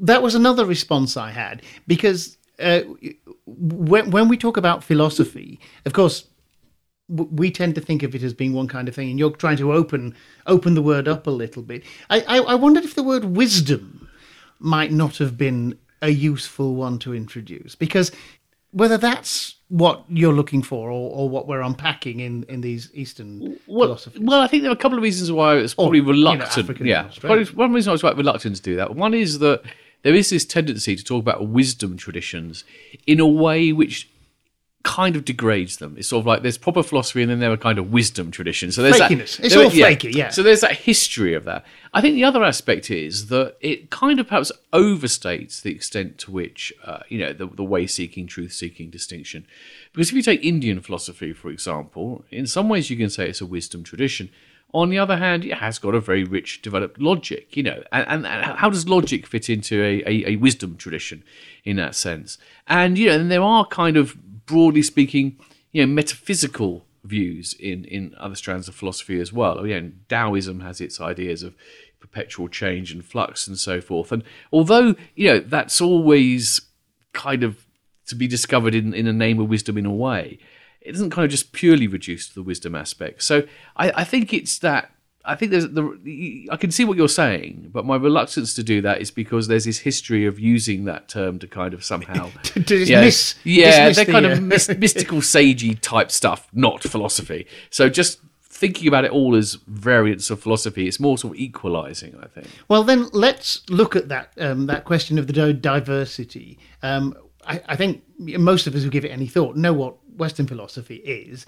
that 0.00 0.22
was 0.22 0.34
another 0.34 0.64
response 0.64 1.18
I 1.18 1.30
had 1.30 1.60
because 1.86 2.38
uh, 2.58 2.80
when 3.44 4.10
when 4.10 4.28
we 4.28 4.38
talk 4.38 4.56
about 4.56 4.82
philosophy, 4.82 5.60
of 5.84 5.92
course, 5.92 6.26
we 7.06 7.50
tend 7.50 7.74
to 7.74 7.82
think 7.82 8.02
of 8.02 8.14
it 8.14 8.22
as 8.22 8.32
being 8.32 8.54
one 8.54 8.68
kind 8.68 8.88
of 8.88 8.94
thing, 8.94 9.10
and 9.10 9.18
you're 9.18 9.36
trying 9.36 9.58
to 9.58 9.74
open 9.74 10.14
open 10.46 10.72
the 10.72 10.80
word 10.80 11.06
up 11.06 11.26
a 11.26 11.30
little 11.30 11.62
bit. 11.62 11.82
I 12.08 12.20
I, 12.22 12.38
I 12.38 12.54
wondered 12.54 12.84
if 12.84 12.94
the 12.94 13.02
word 13.02 13.26
wisdom 13.26 14.08
might 14.58 14.90
not 14.90 15.18
have 15.18 15.36
been 15.36 15.78
a 16.04 16.10
useful 16.10 16.74
one 16.74 16.98
to 17.00 17.14
introduce 17.14 17.74
because 17.74 18.12
whether 18.72 18.98
that's 18.98 19.54
what 19.68 20.04
you're 20.08 20.32
looking 20.32 20.62
for 20.62 20.90
or, 20.90 21.10
or 21.16 21.28
what 21.28 21.46
we're 21.46 21.60
unpacking 21.62 22.20
in, 22.20 22.44
in 22.48 22.60
these 22.60 22.90
Eastern 22.92 23.58
Well, 23.66 23.88
philosophies. 23.88 24.20
well, 24.22 24.40
I 24.40 24.46
think 24.48 24.62
there 24.62 24.70
are 24.70 24.74
a 24.74 24.84
couple 24.84 24.98
of 24.98 25.02
reasons 25.02 25.30
why 25.32 25.52
I 25.52 25.54
was 25.54 25.74
probably 25.74 25.98
you 25.98 26.04
know, 26.04 26.10
reluctant. 26.10 26.80
Yeah, 26.80 27.08
probably 27.20 27.44
one 27.46 27.72
reason 27.72 27.90
I 27.90 27.92
was 27.92 28.02
quite 28.02 28.16
reluctant 28.16 28.56
to 28.56 28.62
do 28.62 28.76
that. 28.76 28.94
One 28.94 29.14
is 29.14 29.38
that 29.38 29.62
there 30.02 30.14
is 30.14 30.30
this 30.30 30.44
tendency 30.44 30.96
to 30.96 31.04
talk 31.04 31.22
about 31.22 31.48
wisdom 31.48 31.96
traditions 31.96 32.64
in 33.06 33.20
a 33.20 33.26
way 33.26 33.72
which 33.72 34.08
kind 34.84 35.16
of 35.16 35.24
degrades 35.24 35.78
them. 35.78 35.96
It's 35.98 36.08
sort 36.08 36.20
of 36.20 36.26
like 36.26 36.42
there's 36.42 36.58
proper 36.58 36.82
philosophy 36.82 37.22
and 37.22 37.30
then 37.30 37.40
there 37.40 37.50
are 37.50 37.56
kind 37.56 37.78
of 37.78 37.90
wisdom 37.90 38.30
traditions. 38.30 38.76
So 38.76 38.82
there's 38.82 38.98
Fakiness. 38.98 39.38
that. 39.38 39.46
It's 39.46 39.54
there- 39.54 39.64
all 39.64 39.70
fakey, 39.70 40.14
yeah. 40.14 40.28
So 40.28 40.42
there's 40.42 40.60
that 40.60 40.72
history 40.76 41.32
of 41.34 41.44
that. 41.44 41.64
I 41.94 42.00
think 42.02 42.14
the 42.16 42.24
other 42.24 42.44
aspect 42.44 42.90
is 42.90 43.28
that 43.28 43.56
it 43.60 43.88
kind 43.90 44.20
of 44.20 44.28
perhaps 44.28 44.52
overstates 44.74 45.62
the 45.62 45.70
extent 45.70 46.18
to 46.18 46.30
which 46.30 46.72
uh, 46.84 47.00
you 47.08 47.18
know 47.18 47.32
the, 47.32 47.46
the 47.46 47.64
way-seeking, 47.64 48.26
truth-seeking 48.26 48.90
distinction. 48.90 49.46
Because 49.92 50.10
if 50.10 50.14
you 50.14 50.22
take 50.22 50.44
Indian 50.44 50.80
philosophy, 50.80 51.32
for 51.32 51.48
example, 51.50 52.24
in 52.30 52.46
some 52.46 52.68
ways 52.68 52.90
you 52.90 52.96
can 52.96 53.10
say 53.10 53.28
it's 53.28 53.40
a 53.40 53.46
wisdom 53.46 53.82
tradition. 53.84 54.28
On 54.74 54.90
the 54.90 54.98
other 54.98 55.16
hand, 55.16 55.44
it 55.44 55.54
has 55.54 55.78
got 55.78 55.94
a 55.94 56.00
very 56.00 56.24
rich, 56.24 56.60
developed 56.60 57.00
logic, 57.00 57.56
you 57.56 57.62
know. 57.62 57.82
And, 57.92 58.06
and, 58.08 58.26
and 58.26 58.58
how 58.58 58.68
does 58.68 58.88
logic 58.88 59.26
fit 59.26 59.48
into 59.48 59.82
a, 59.82 60.02
a, 60.04 60.32
a 60.32 60.36
wisdom 60.36 60.76
tradition 60.76 61.24
in 61.64 61.76
that 61.76 61.94
sense? 61.94 62.36
And, 62.66 62.98
you 62.98 63.08
know, 63.08 63.20
and 63.20 63.30
there 63.30 63.42
are 63.42 63.64
kind 63.64 63.96
of, 63.96 64.16
broadly 64.46 64.82
speaking, 64.82 65.38
you 65.72 65.86
know, 65.86 65.92
metaphysical 65.92 66.84
views 67.02 67.54
in, 67.54 67.84
in 67.84 68.14
other 68.18 68.34
strands 68.34 68.68
of 68.68 68.74
philosophy 68.74 69.20
as 69.20 69.32
well. 69.32 69.66
You 69.66 69.92
Taoism 70.08 70.60
has 70.60 70.80
its 70.80 71.00
ideas 71.00 71.42
of 71.42 71.54
perpetual 72.00 72.48
change 72.48 72.92
and 72.92 73.04
flux 73.04 73.46
and 73.46 73.58
so 73.58 73.80
forth. 73.80 74.12
And 74.12 74.22
although, 74.52 74.94
you 75.14 75.32
know, 75.32 75.38
that's 75.38 75.80
always 75.80 76.60
kind 77.12 77.42
of 77.42 77.64
to 78.06 78.14
be 78.14 78.26
discovered 78.26 78.74
in, 78.74 78.92
in 78.92 79.06
the 79.06 79.12
name 79.12 79.40
of 79.40 79.48
wisdom 79.48 79.78
in 79.78 79.86
a 79.86 79.94
way. 79.94 80.38
It 80.84 80.92
doesn't 80.92 81.10
kind 81.10 81.24
of 81.24 81.30
just 81.30 81.52
purely 81.52 81.86
reduce 81.86 82.28
to 82.28 82.34
the 82.34 82.42
wisdom 82.42 82.74
aspect. 82.74 83.22
So 83.22 83.44
I, 83.76 83.90
I 83.90 84.04
think 84.04 84.32
it's 84.32 84.58
that. 84.58 84.90
I 85.24 85.34
think 85.34 85.52
there's 85.52 85.66
the. 85.70 86.48
I 86.50 86.56
can 86.58 86.70
see 86.70 86.84
what 86.84 86.98
you're 86.98 87.08
saying, 87.08 87.70
but 87.72 87.86
my 87.86 87.96
reluctance 87.96 88.52
to 88.54 88.62
do 88.62 88.82
that 88.82 89.00
is 89.00 89.10
because 89.10 89.48
there's 89.48 89.64
this 89.64 89.78
history 89.78 90.26
of 90.26 90.38
using 90.38 90.84
that 90.84 91.08
term 91.08 91.38
to 91.38 91.46
kind 91.46 91.72
of 91.72 91.82
somehow 91.82 92.30
To 92.42 92.60
dismiss- 92.60 93.34
yeah, 93.42 93.88
dismiss 93.88 93.96
they're 93.96 94.04
the, 94.04 94.12
kind 94.12 94.26
uh, 94.26 94.30
of 94.32 94.42
mystical, 94.78 95.18
sagey 95.18 95.80
type 95.80 96.10
stuff, 96.10 96.48
not 96.52 96.82
philosophy. 96.82 97.46
So 97.70 97.88
just 97.88 98.20
thinking 98.42 98.86
about 98.86 99.06
it 99.06 99.10
all 99.10 99.34
as 99.34 99.54
variants 99.66 100.28
of 100.28 100.40
philosophy, 100.40 100.86
it's 100.86 101.00
more 101.00 101.16
sort 101.16 101.34
of 101.34 101.40
equalising. 101.40 102.18
I 102.22 102.26
think. 102.26 102.46
Well, 102.68 102.84
then 102.84 103.08
let's 103.14 103.62
look 103.70 103.96
at 103.96 104.10
that 104.10 104.32
um, 104.38 104.66
that 104.66 104.84
question 104.84 105.18
of 105.18 105.26
the 105.26 105.54
diversity. 105.54 106.58
Um, 106.82 107.16
I, 107.46 107.60
I 107.68 107.76
think 107.76 108.02
most 108.18 108.66
of 108.66 108.74
us 108.74 108.82
who 108.82 108.90
give 108.90 109.04
it 109.04 109.10
any 109.10 109.26
thought 109.26 109.56
know 109.56 109.72
what 109.72 109.96
Western 110.16 110.46
philosophy 110.46 110.96
is, 110.96 111.46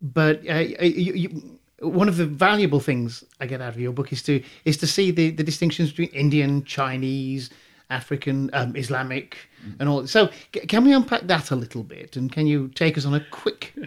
but 0.00 0.40
uh, 0.48 0.54
you, 0.54 1.12
you, 1.14 1.58
one 1.80 2.08
of 2.08 2.16
the 2.16 2.26
valuable 2.26 2.80
things 2.80 3.24
I 3.40 3.46
get 3.46 3.60
out 3.60 3.74
of 3.74 3.80
your 3.80 3.92
book 3.92 4.12
is 4.12 4.22
to 4.24 4.42
is 4.64 4.76
to 4.78 4.86
see 4.86 5.10
the, 5.10 5.30
the 5.30 5.42
distinctions 5.44 5.90
between 5.90 6.08
Indian, 6.10 6.64
Chinese, 6.64 7.50
African, 7.88 8.50
um, 8.52 8.76
Islamic, 8.76 9.36
and 9.78 9.88
all. 9.88 10.06
So, 10.06 10.28
c- 10.54 10.66
can 10.66 10.84
we 10.84 10.92
unpack 10.92 11.22
that 11.22 11.50
a 11.50 11.56
little 11.56 11.82
bit, 11.82 12.16
and 12.16 12.30
can 12.32 12.46
you 12.46 12.68
take 12.68 12.96
us 12.98 13.04
on 13.06 13.14
a 13.14 13.24
quick? 13.30 13.74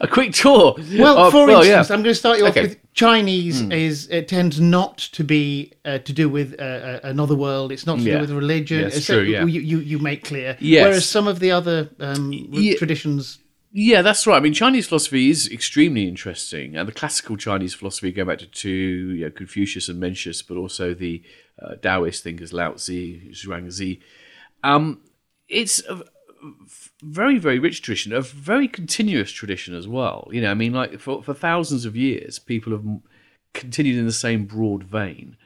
A 0.00 0.06
quick 0.08 0.32
tour. 0.32 0.74
Well, 0.98 1.16
Uh, 1.18 1.30
for 1.30 1.48
yeah. 1.48 1.58
instance, 1.60 1.90
I'm 1.90 2.02
going 2.02 2.12
to 2.14 2.18
start 2.18 2.38
you 2.38 2.44
off 2.46 2.50
Okay. 2.56 2.62
Hmm. 2.62 2.68
with 2.70 2.92
Chinese. 2.94 3.60
Is 3.70 4.08
it 4.10 4.26
tends 4.26 4.60
not 4.60 4.98
to 5.12 5.22
be 5.24 5.72
uh, 5.84 5.98
to 5.98 6.12
do 6.12 6.28
with 6.28 6.54
uh, 6.58 6.62
uh, 6.62 7.00
another 7.04 7.36
world. 7.36 7.70
It's 7.72 7.86
not 7.86 7.98
to 7.98 8.02
Yeah. 8.04 8.14
do 8.14 8.20
with 8.22 8.30
religion. 8.30 8.80
Yes, 8.80 9.06
true, 9.06 9.22
yeah. 9.22 9.44
You, 9.44 9.60
you 9.60 9.78
you 9.78 9.98
make 10.00 10.24
clear. 10.24 10.56
Yes. 10.60 10.82
Whereas 10.84 11.08
some 11.08 11.28
of 11.28 11.38
the 11.38 11.52
other 11.52 11.88
um, 12.00 12.32
Yeah. 12.32 12.74
traditions. 12.76 13.38
Yeah, 13.78 14.00
that's 14.00 14.26
right. 14.26 14.38
I 14.38 14.40
mean, 14.40 14.54
Chinese 14.54 14.88
philosophy 14.88 15.28
is 15.28 15.52
extremely 15.52 16.08
interesting, 16.08 16.76
and 16.76 16.88
the 16.88 16.92
classical 16.92 17.36
Chinese 17.36 17.74
philosophy, 17.74 18.10
going 18.10 18.26
back 18.26 18.38
to, 18.50 18.70
you 18.70 19.26
know, 19.26 19.30
Confucius 19.30 19.90
and 19.90 20.02
Mencius, 20.02 20.42
but 20.48 20.56
also 20.56 20.94
the 20.94 21.22
uh, 21.60 21.74
Taoist 21.74 22.22
thinkers 22.22 22.54
Lao 22.54 22.72
Tzu, 22.72 23.32
Zhuangzi. 23.32 24.00
Um, 24.64 25.02
it's 25.46 25.84
a 25.90 26.04
very, 27.02 27.38
very 27.38 27.58
rich 27.58 27.82
tradition, 27.82 28.14
a 28.14 28.22
very 28.22 28.66
continuous 28.66 29.30
tradition 29.30 29.74
as 29.74 29.86
well. 29.86 30.30
You 30.32 30.40
know, 30.40 30.52
I 30.52 30.54
mean, 30.54 30.72
like 30.72 30.98
for, 30.98 31.22
for 31.22 31.34
thousands 31.34 31.84
of 31.84 31.94
years, 31.94 32.38
people 32.38 32.72
have 32.72 32.86
continued 33.52 33.98
in 33.98 34.06
the 34.06 34.12
same 34.12 34.46
broad 34.46 34.84
vein. 34.84 35.36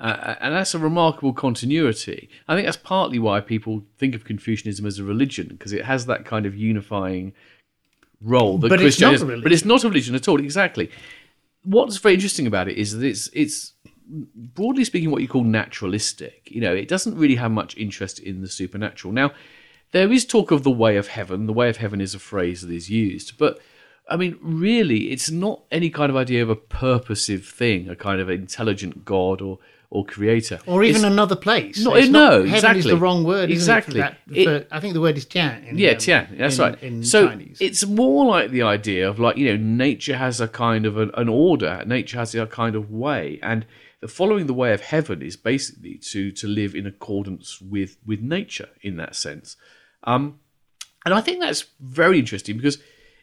Uh, 0.00 0.36
and 0.40 0.54
that's 0.54 0.74
a 0.74 0.78
remarkable 0.78 1.34
continuity. 1.34 2.30
I 2.48 2.54
think 2.54 2.66
that's 2.66 2.78
partly 2.78 3.18
why 3.18 3.40
people 3.40 3.84
think 3.98 4.14
of 4.14 4.24
Confucianism 4.24 4.86
as 4.86 4.98
a 4.98 5.04
religion, 5.04 5.48
because 5.48 5.74
it 5.74 5.84
has 5.84 6.06
that 6.06 6.24
kind 6.24 6.46
of 6.46 6.56
unifying 6.56 7.34
role 8.24 8.58
that 8.58 8.68
But 8.68 8.82
it's 8.82 9.00
not 9.00 9.20
But 9.20 9.52
it's 9.52 9.64
not 9.64 9.84
a 9.84 9.88
religion 9.88 10.14
at 10.14 10.26
all. 10.28 10.40
Exactly. 10.40 10.90
What's 11.62 11.96
very 11.98 12.14
interesting 12.14 12.46
about 12.46 12.68
it 12.68 12.76
is 12.76 12.96
that 12.96 13.06
it's 13.06 13.28
it's 13.32 13.72
broadly 14.06 14.84
speaking 14.84 15.10
what 15.10 15.22
you 15.22 15.28
call 15.28 15.44
naturalistic. 15.44 16.48
You 16.50 16.60
know, 16.60 16.74
it 16.74 16.88
doesn't 16.88 17.16
really 17.16 17.36
have 17.36 17.50
much 17.50 17.76
interest 17.76 18.18
in 18.18 18.40
the 18.40 18.48
supernatural. 18.48 19.12
Now, 19.12 19.32
there 19.92 20.12
is 20.12 20.24
talk 20.24 20.50
of 20.50 20.62
the 20.62 20.70
way 20.70 20.96
of 20.96 21.08
heaven. 21.08 21.46
The 21.46 21.52
way 21.52 21.68
of 21.68 21.76
heaven 21.78 22.00
is 22.00 22.14
a 22.14 22.18
phrase 22.18 22.62
that 22.62 22.72
is 22.72 22.90
used, 22.90 23.38
but 23.38 23.60
I 24.08 24.16
mean, 24.16 24.38
really, 24.42 25.10
it's 25.10 25.30
not 25.30 25.62
any 25.70 25.88
kind 25.88 26.10
of 26.10 26.16
idea 26.16 26.42
of 26.42 26.50
a 26.50 26.56
purposive 26.56 27.46
thing, 27.46 27.88
a 27.88 27.96
kind 27.96 28.20
of 28.20 28.28
intelligent 28.28 29.04
God 29.04 29.40
or 29.40 29.58
or 29.94 30.04
creator, 30.04 30.58
Or 30.66 30.82
even 30.82 30.96
It's- 31.02 31.12
another 31.12 31.36
place. 31.36 31.76
No, 31.84 31.94
It's 31.94 32.08
no, 32.08 32.30
heaven 32.42 32.54
exactly. 32.54 32.80
is 32.80 32.86
the 32.86 32.96
wrong 33.04 33.22
word. 33.24 33.48
it, 33.48 33.52
Exactly. 33.54 34.00
that- 34.00 34.18
It- 34.30 34.66
I 34.70 34.80
think 34.80 34.92
the 34.94 35.00
word 35.00 35.16
is 35.16 35.24
tian. 35.24 35.64
In, 35.68 35.78
Yeah, 35.78 35.92
um, 35.92 35.98
tian. 35.98 36.26
That's 36.36 36.58
in- 36.58 36.64
right. 36.64 36.82
In 36.82 37.04
so 37.04 37.28
Chinese. 37.28 37.58
it's 37.60 37.86
more 37.86 38.26
like 38.34 38.50
the 38.50 38.62
idea 38.62 39.08
of 39.08 39.18
like 39.18 39.36
you 39.38 39.46
know 39.50 39.56
nature 39.86 40.16
has 40.16 40.40
a 40.40 40.48
kind 40.48 40.84
of 40.84 40.94
an, 40.98 41.10
an 41.22 41.28
order. 41.28 41.82
Nature 41.86 42.18
has 42.18 42.34
a 42.34 42.46
kind 42.46 42.74
of 42.74 42.90
way, 42.90 43.38
and 43.42 43.64
the 44.00 44.08
following 44.08 44.46
the 44.46 44.52
way 44.62 44.72
of 44.74 44.80
heaven 44.94 45.22
is 45.22 45.36
basically 45.36 45.94
to 46.12 46.30
to 46.40 46.46
live 46.60 46.74
in 46.74 46.86
accordance 46.86 47.60
with 47.74 47.96
with 48.04 48.20
nature 48.20 48.70
in 48.82 48.96
that 48.96 49.14
sense. 49.14 49.56
Um, 50.12 50.24
and 51.06 51.14
I 51.14 51.20
think 51.20 51.38
that's 51.40 51.64
very 51.80 52.18
interesting 52.18 52.56
because 52.56 52.78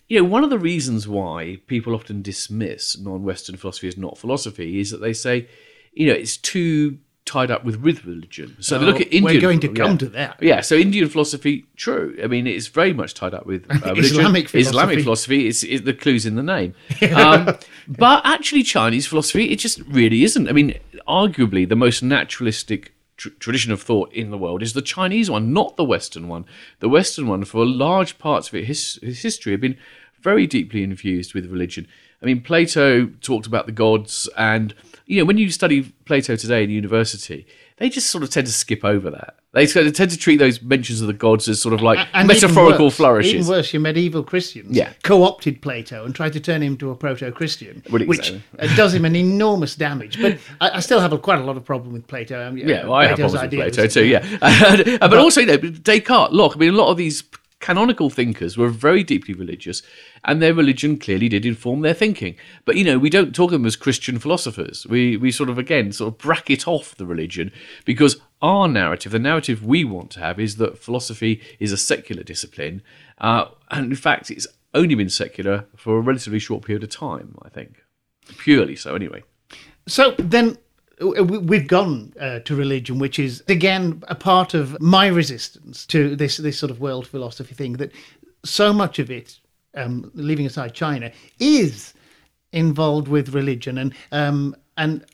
you 0.07 0.17
know 0.19 0.27
one 0.35 0.43
of 0.45 0.49
the 0.49 0.57
reasons 0.71 1.07
why 1.07 1.57
people 1.67 1.93
often 1.93 2.21
dismiss 2.21 2.97
non-Western 2.97 3.57
philosophy 3.57 3.87
as 3.89 3.97
not 3.97 4.17
philosophy 4.17 4.79
is 4.79 4.89
that 4.91 5.01
they 5.01 5.13
say 5.13 5.47
you 5.93 6.07
know 6.07 6.13
it's 6.13 6.37
too 6.37 6.97
tied 7.25 7.51
up 7.51 7.63
with 7.63 7.77
with 7.77 8.03
religion. 8.05 8.57
So 8.59 8.77
they 8.77 8.85
look 8.85 8.99
at 8.99 9.07
Indian. 9.07 9.23
we're 9.23 9.41
going 9.41 9.59
to 9.61 9.67
yeah. 9.67 9.73
come 9.73 9.97
to 9.99 10.09
that. 10.09 10.41
Yeah, 10.41 10.61
so 10.61 10.75
Indian 10.75 11.07
philosophy, 11.07 11.65
true. 11.75 12.17
I 12.21 12.27
mean, 12.27 12.47
it's 12.47 12.67
very 12.67 12.93
much 12.93 13.13
tied 13.13 13.33
up 13.33 13.45
with 13.45 13.69
uh, 13.69 13.79
religion. 13.89 14.19
Islamic 14.19 14.49
philosophy. 14.49 14.69
Islamic 14.69 14.99
philosophy 15.03 15.47
is, 15.47 15.63
is 15.63 15.83
the 15.83 15.93
clues 15.93 16.25
in 16.25 16.35
the 16.35 16.43
name. 16.43 16.73
Um, 17.11 17.57
but 17.87 18.25
actually, 18.25 18.63
Chinese 18.63 19.05
philosophy, 19.05 19.51
it 19.51 19.57
just 19.57 19.79
really 19.81 20.23
isn't. 20.23 20.47
I 20.47 20.53
mean, 20.53 20.79
arguably, 21.07 21.67
the 21.67 21.75
most 21.75 22.01
naturalistic 22.01 22.93
tr- 23.17 23.29
tradition 23.39 23.71
of 23.71 23.81
thought 23.81 24.11
in 24.13 24.31
the 24.31 24.37
world 24.37 24.63
is 24.63 24.73
the 24.73 24.81
Chinese 24.81 25.29
one, 25.29 25.53
not 25.53 25.77
the 25.77 25.83
Western 25.83 26.27
one. 26.27 26.45
The 26.79 26.89
Western 26.89 27.27
one, 27.27 27.43
for 27.43 27.65
large 27.65 28.17
parts 28.17 28.47
of 28.47 28.55
its 28.55 28.97
his 29.01 29.21
history, 29.21 29.51
have 29.51 29.61
been 29.61 29.77
very 30.21 30.47
deeply 30.47 30.83
infused 30.83 31.33
with 31.33 31.51
religion. 31.51 31.87
I 32.21 32.25
mean, 32.25 32.41
Plato 32.41 33.07
talked 33.21 33.47
about 33.47 33.65
the 33.65 33.71
gods, 33.71 34.29
and 34.37 34.73
you 35.05 35.19
know, 35.19 35.25
when 35.25 35.37
you 35.37 35.49
study 35.49 35.83
Plato 36.05 36.35
today 36.35 36.63
in 36.63 36.69
university, 36.69 37.45
they 37.77 37.89
just 37.89 38.09
sort 38.11 38.23
of 38.23 38.29
tend 38.29 38.47
to 38.47 38.53
skip 38.53 38.85
over 38.85 39.09
that. 39.09 39.37
They 39.53 39.65
tend 39.65 39.93
to 40.11 40.17
treat 40.17 40.37
those 40.37 40.61
mentions 40.61 41.01
of 41.01 41.07
the 41.07 41.13
gods 41.13 41.49
as 41.49 41.61
sort 41.61 41.73
of 41.73 41.81
like 41.81 42.07
And 42.13 42.25
metaphorical 42.27 42.73
even 42.75 42.85
worse, 42.85 42.95
flourishes. 42.95 43.33
Even 43.33 43.47
worse, 43.47 43.73
your 43.73 43.81
medieval 43.81 44.23
Christians 44.23 44.77
Yeah. 44.77 44.93
co-opted 45.03 45.61
Plato 45.61 46.05
and 46.05 46.15
tried 46.15 46.31
to 46.33 46.39
turn 46.39 46.61
him 46.63 46.73
into 46.73 46.89
a 46.89 46.95
proto-Christian, 46.95 47.83
Well, 47.91 48.05
which 48.05 48.29
exactly. 48.29 48.43
uh, 48.59 48.75
does 48.77 48.93
him 48.93 49.03
an 49.03 49.15
enormous 49.17 49.75
damage. 49.75 50.21
But 50.21 50.37
I, 50.61 50.77
I 50.77 50.79
still 50.79 51.01
have 51.01 51.11
a, 51.11 51.17
quite 51.17 51.39
a 51.39 51.43
lot 51.43 51.57
of 51.57 51.65
problem 51.65 51.91
with 51.91 52.07
Plato. 52.07 52.47
Um, 52.47 52.57
Yeah, 52.57 52.83
well, 52.85 52.93
I 52.93 53.07
have 53.07 53.17
problems 53.17 53.41
with. 53.41 53.51
Plato 53.51 53.87
too. 53.87 54.05
Yeah, 54.05 54.25
Uh, 55.01 55.07
but 55.09 55.17
also 55.17 55.41
you 55.41 55.47
know 55.47 55.57
Descartes, 55.57 56.31
Locke. 56.31 56.55
I 56.55 56.59
mean, 56.59 56.73
a 56.73 56.77
lot 56.77 56.89
of 56.89 56.95
these 56.97 57.23
canonical 57.61 58.09
thinkers 58.09 58.57
were 58.57 58.69
very 58.69 59.03
deeply 59.03 59.33
religious, 59.33 59.81
and 60.25 60.41
their 60.41 60.53
religion 60.53 60.97
clearly 60.97 61.29
did 61.29 61.45
inform 61.45 61.81
their 61.81 61.93
thinking. 61.93 62.35
But 62.65 62.75
you 62.75 62.83
know, 62.83 62.99
we 62.99 63.09
don't 63.09 63.33
talk 63.33 63.51
of 63.51 63.53
them 63.53 63.65
as 63.65 63.75
Christian 63.75 64.19
philosophers. 64.19 64.85
We 64.87 65.15
we 65.15 65.31
sort 65.31 65.49
of 65.49 65.57
again 65.57 65.91
sort 65.91 66.13
of 66.13 66.17
bracket 66.17 66.67
off 66.67 66.95
the 66.95 67.05
religion 67.05 67.51
because 67.85 68.19
our 68.41 68.67
narrative, 68.67 69.11
the 69.11 69.19
narrative 69.19 69.65
we 69.65 69.83
want 69.83 70.11
to 70.11 70.19
have, 70.19 70.39
is 70.39 70.57
that 70.57 70.77
philosophy 70.77 71.41
is 71.59 71.71
a 71.71 71.77
secular 71.77 72.23
discipline, 72.23 72.81
uh, 73.19 73.45
and 73.69 73.91
in 73.91 73.95
fact, 73.95 74.31
it's 74.31 74.47
only 74.73 74.95
been 74.95 75.09
secular 75.09 75.65
for 75.75 75.97
a 75.97 76.01
relatively 76.01 76.39
short 76.39 76.65
period 76.65 76.83
of 76.83 76.89
time. 76.89 77.37
I 77.43 77.49
think, 77.49 77.83
purely 78.37 78.75
so. 78.75 78.95
Anyway. 78.95 79.23
So 79.87 80.11
then 80.17 80.57
we've 81.01 81.67
gone 81.67 82.13
uh, 82.19 82.39
to 82.39 82.55
religion, 82.55 82.99
which 82.99 83.19
is 83.19 83.43
again 83.47 84.03
a 84.07 84.15
part 84.15 84.53
of 84.53 84.79
my 84.79 85.07
resistance 85.07 85.85
to 85.87 86.15
this 86.15 86.37
this 86.37 86.57
sort 86.57 86.71
of 86.71 86.79
world 86.79 87.07
philosophy 87.07 87.55
thing. 87.55 87.73
That 87.73 87.91
so 88.43 88.71
much 88.73 88.99
of 88.99 89.09
it, 89.09 89.39
um, 89.75 90.11
leaving 90.13 90.45
aside 90.45 90.73
China, 90.73 91.11
is 91.39 91.93
involved 92.51 93.07
with 93.07 93.33
religion 93.33 93.77
and 93.77 93.93
um, 94.11 94.55
and 94.77 95.05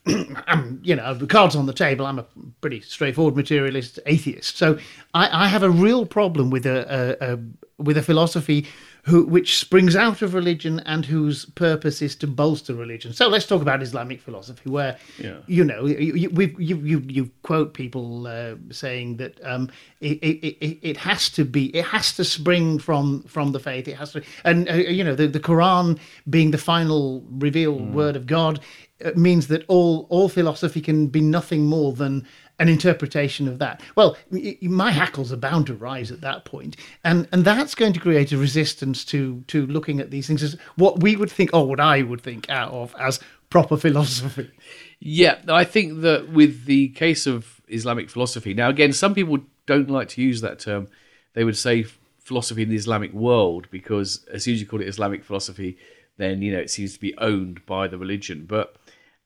I'm 0.47 0.79
you 0.83 0.95
know 0.95 1.13
the 1.13 1.27
cards 1.27 1.55
on 1.55 1.65
the 1.65 1.73
table. 1.73 2.05
I'm 2.05 2.19
a 2.19 2.25
pretty 2.61 2.81
straightforward 2.81 3.35
materialist 3.35 3.99
atheist, 4.05 4.57
so 4.57 4.77
I, 5.13 5.45
I 5.45 5.47
have 5.47 5.63
a 5.63 5.69
real 5.69 6.05
problem 6.05 6.49
with 6.49 6.65
a, 6.65 7.17
a, 7.21 7.33
a 7.33 7.39
with 7.77 7.97
a 7.97 8.03
philosophy 8.03 8.65
who 9.07 9.23
which 9.25 9.57
springs 9.57 9.95
out 9.95 10.21
of 10.21 10.33
religion 10.33 10.81
and 10.85 11.05
whose 11.05 11.45
purpose 11.67 12.01
is 12.01 12.15
to 12.17 12.27
bolster 12.27 12.73
religion. 12.75 13.13
So 13.13 13.27
let's 13.29 13.45
talk 13.47 13.61
about 13.61 13.81
Islamic 13.81 14.19
philosophy, 14.21 14.69
where 14.69 14.97
Yeah. 15.17 15.37
you 15.47 15.63
know 15.63 15.85
you 15.85 16.13
you, 16.23 16.29
we- 16.29 16.55
you, 16.69 16.75
you, 16.91 16.99
you 17.17 17.23
quote 17.49 17.73
people 17.73 18.27
uh, 18.27 18.55
saying 18.71 19.17
that 19.17 19.33
um, 19.51 19.69
it, 20.01 20.17
it, 20.29 20.57
it, 20.67 20.77
it 20.91 20.97
has 20.97 21.29
to 21.37 21.45
be 21.45 21.63
it 21.79 21.85
has 21.85 22.13
to 22.17 22.23
spring 22.23 22.79
from 22.79 23.23
from 23.23 23.51
the 23.53 23.59
faith. 23.59 23.87
It 23.87 23.95
has 23.97 24.11
to, 24.13 24.21
and 24.43 24.69
uh, 24.69 24.73
you 24.97 25.03
know 25.03 25.15
the, 25.15 25.27
the 25.27 25.39
Quran 25.39 25.97
being 26.29 26.51
the 26.51 26.57
final 26.73 27.23
revealed 27.31 27.93
word 27.93 28.15
of 28.15 28.25
God 28.27 28.59
uh, 29.05 29.11
means 29.15 29.47
that 29.47 29.63
all 29.67 30.05
all 30.09 30.27
philosophy 30.29 30.81
can 30.81 31.07
be 31.07 31.21
nothing 31.21 31.65
more 31.65 31.93
than 31.93 32.27
an 32.59 32.69
interpretation 32.69 33.47
of 33.47 33.59
that. 33.59 33.81
Well, 33.95 34.17
my 34.61 34.91
hackles 34.91 35.31
are 35.31 35.37
bound 35.37 35.67
to 35.67 35.75
rise 35.75 36.11
at 36.11 36.21
that 36.21 36.45
point, 36.45 36.75
and 37.03 37.27
and 37.31 37.45
that's 37.45 37.75
going 37.75 37.93
to 37.93 37.99
create 37.99 38.31
a 38.31 38.37
resistance 38.37 39.05
to 39.05 39.43
to 39.47 39.65
looking 39.67 39.99
at 39.99 40.11
these 40.11 40.27
things 40.27 40.43
as 40.43 40.57
what 40.75 41.01
we 41.01 41.15
would 41.15 41.31
think, 41.31 41.51
or 41.53 41.67
what 41.67 41.79
I 41.79 42.01
would 42.01 42.21
think 42.21 42.49
out 42.49 42.71
of 42.71 42.95
as 42.99 43.19
proper 43.49 43.77
philosophy. 43.85 44.51
Yeah, 44.99 45.39
I 45.47 45.63
think 45.63 46.01
that 46.01 46.29
with 46.29 46.65
the 46.65 46.89
case 46.89 47.27
of 47.27 47.61
Islamic 47.67 48.09
philosophy, 48.09 48.53
now 48.53 48.69
again, 48.69 48.93
some 48.93 49.13
people 49.13 49.39
don't 49.65 49.89
like 49.89 50.09
to 50.09 50.21
use 50.21 50.41
that 50.41 50.59
term. 50.59 50.87
They 51.33 51.43
would 51.43 51.57
say 51.57 51.85
philosophy 52.19 52.63
in 52.63 52.69
the 52.69 52.75
Islamic 52.75 53.13
world 53.13 53.67
because 53.71 54.25
as 54.33 54.43
soon 54.43 54.55
as 54.55 54.59
you 54.59 54.67
call 54.67 54.81
it 54.81 54.87
Islamic 54.87 55.23
philosophy, 55.23 55.77
then 56.17 56.41
you 56.41 56.51
know 56.51 56.59
it 56.59 56.71
seems 56.71 56.93
to 56.93 56.99
be 56.99 57.15
owned 57.19 57.65
by 57.65 57.87
the 57.87 57.97
religion. 57.97 58.45
But 58.47 58.75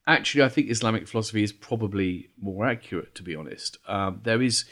actually, 0.08 0.44
I 0.44 0.50
think 0.50 0.70
Islamic 0.70 1.08
philosophy 1.08 1.44
is 1.44 1.52
probably 1.52 2.30
more 2.42 2.68
accurate. 2.68 3.16
To 3.16 3.24
be 3.24 3.36
honest, 3.36 3.78
um, 3.88 4.22
there 4.24 4.42
is 4.42 4.66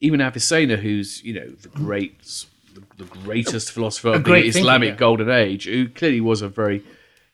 even 0.00 0.20
Avicenna, 0.20 0.76
who's 0.76 1.22
you 1.22 1.34
know 1.34 1.48
the 1.48 1.68
great, 1.68 2.22
the, 2.74 2.82
the 2.96 3.04
greatest 3.04 3.72
philosopher 3.72 4.08
of 4.08 4.24
the 4.24 4.30
thinker, 4.30 4.48
Islamic 4.48 4.90
yeah. 4.90 4.96
Golden 4.96 5.30
Age, 5.30 5.64
who 5.64 5.88
clearly 5.88 6.20
was 6.20 6.42
a 6.42 6.48
very 6.48 6.82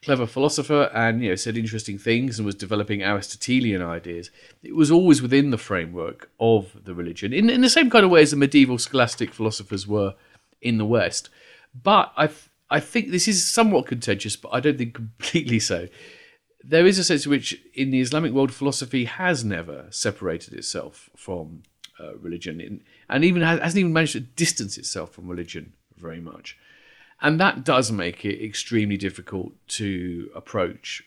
clever 0.02 0.26
philosopher 0.26 0.90
and 0.92 1.22
you 1.22 1.28
know 1.30 1.36
said 1.36 1.56
interesting 1.56 1.96
things 1.96 2.38
and 2.38 2.44
was 2.44 2.54
developing 2.54 3.02
Aristotelian 3.02 3.82
ideas. 3.82 4.30
It 4.62 4.74
was 4.74 4.90
always 4.90 5.22
within 5.22 5.50
the 5.50 5.58
framework 5.58 6.30
of 6.40 6.76
the 6.84 6.94
religion, 6.94 7.32
in 7.32 7.48
in 7.48 7.60
the 7.60 7.70
same 7.70 7.90
kind 7.90 8.04
of 8.04 8.10
way 8.10 8.22
as 8.22 8.30
the 8.32 8.36
medieval 8.36 8.78
scholastic 8.78 9.32
philosophers 9.32 9.86
were 9.86 10.14
in 10.60 10.78
the 10.78 10.86
West. 10.86 11.28
But 11.82 12.12
I 12.16 12.28
I 12.70 12.80
think 12.80 13.10
this 13.10 13.28
is 13.28 13.46
somewhat 13.46 13.86
contentious, 13.86 14.36
but 14.36 14.50
I 14.52 14.60
don't 14.60 14.78
think 14.78 14.94
completely 15.02 15.60
so. 15.60 15.88
There 16.64 16.86
is 16.86 16.98
a 16.98 17.04
sense 17.04 17.26
in 17.26 17.30
which, 17.30 17.60
in 17.74 17.90
the 17.90 18.00
Islamic 18.00 18.32
world, 18.32 18.52
philosophy 18.52 19.04
has 19.04 19.44
never 19.44 19.86
separated 19.90 20.54
itself 20.54 21.10
from 21.16 21.62
uh, 21.98 22.16
religion, 22.16 22.82
and 23.08 23.24
even 23.24 23.42
has, 23.42 23.60
hasn't 23.60 23.80
even 23.80 23.92
managed 23.92 24.12
to 24.12 24.20
distance 24.20 24.78
itself 24.78 25.12
from 25.12 25.28
religion 25.28 25.72
very 25.96 26.20
much. 26.20 26.56
And 27.20 27.38
that 27.40 27.64
does 27.64 27.92
make 27.92 28.24
it 28.24 28.44
extremely 28.44 28.96
difficult 28.96 29.52
to 29.68 30.30
approach 30.34 31.04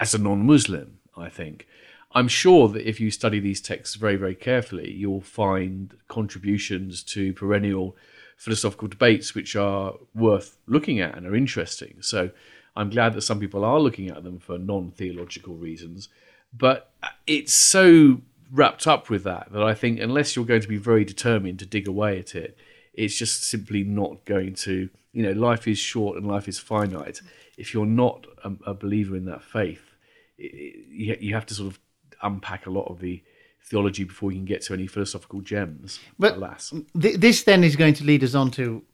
as 0.00 0.14
a 0.14 0.18
non-Muslim. 0.18 0.98
I 1.18 1.28
think. 1.28 1.66
I'm 2.12 2.28
sure 2.28 2.68
that 2.68 2.88
if 2.88 3.00
you 3.00 3.10
study 3.10 3.40
these 3.40 3.60
texts 3.60 3.96
very, 3.96 4.16
very 4.16 4.34
carefully, 4.34 4.90
you'll 4.90 5.20
find 5.20 5.94
contributions 6.08 7.02
to 7.04 7.34
perennial 7.34 7.96
philosophical 8.36 8.88
debates 8.88 9.34
which 9.34 9.56
are 9.56 9.94
worth 10.14 10.56
looking 10.66 11.00
at 11.00 11.16
and 11.16 11.26
are 11.26 11.34
interesting. 11.34 11.96
So 12.00 12.30
I'm 12.78 12.90
glad 12.90 13.14
that 13.14 13.22
some 13.22 13.40
people 13.40 13.64
are 13.64 13.80
looking 13.80 14.08
at 14.08 14.22
them 14.22 14.38
for 14.38 14.56
non 14.56 14.92
theological 14.92 15.56
reasons. 15.56 16.08
But 16.56 16.90
it's 17.26 17.52
so 17.52 18.22
wrapped 18.50 18.86
up 18.86 19.10
with 19.10 19.24
that 19.24 19.52
that 19.52 19.62
I 19.62 19.74
think 19.74 20.00
unless 20.00 20.36
you're 20.36 20.44
going 20.44 20.62
to 20.62 20.68
be 20.68 20.76
very 20.76 21.04
determined 21.04 21.58
to 21.58 21.66
dig 21.66 21.88
away 21.88 22.20
at 22.20 22.34
it, 22.34 22.56
it's 22.94 23.16
just 23.16 23.42
simply 23.42 23.82
not 23.82 24.24
going 24.24 24.54
to, 24.54 24.88
you 25.12 25.22
know, 25.22 25.32
life 25.32 25.66
is 25.66 25.78
short 25.78 26.16
and 26.16 26.26
life 26.26 26.46
is 26.46 26.58
finite. 26.58 27.20
If 27.56 27.74
you're 27.74 27.84
not 27.84 28.26
a, 28.44 28.52
a 28.66 28.74
believer 28.74 29.16
in 29.16 29.24
that 29.24 29.42
faith, 29.42 29.96
it, 30.38 30.54
it, 30.54 30.86
you, 30.88 31.16
you 31.20 31.34
have 31.34 31.46
to 31.46 31.54
sort 31.54 31.72
of 31.72 31.80
unpack 32.22 32.66
a 32.66 32.70
lot 32.70 32.86
of 32.86 33.00
the 33.00 33.22
theology 33.60 34.04
before 34.04 34.30
you 34.30 34.38
can 34.38 34.46
get 34.46 34.62
to 34.62 34.72
any 34.72 34.86
philosophical 34.86 35.40
gems. 35.40 35.98
But 36.16 36.36
alas, 36.36 36.72
th- 37.00 37.16
this 37.16 37.42
then 37.42 37.64
is 37.64 37.74
going 37.74 37.94
to 37.94 38.04
lead 38.04 38.22
us 38.22 38.34
on 38.36 38.52
to 38.52 38.84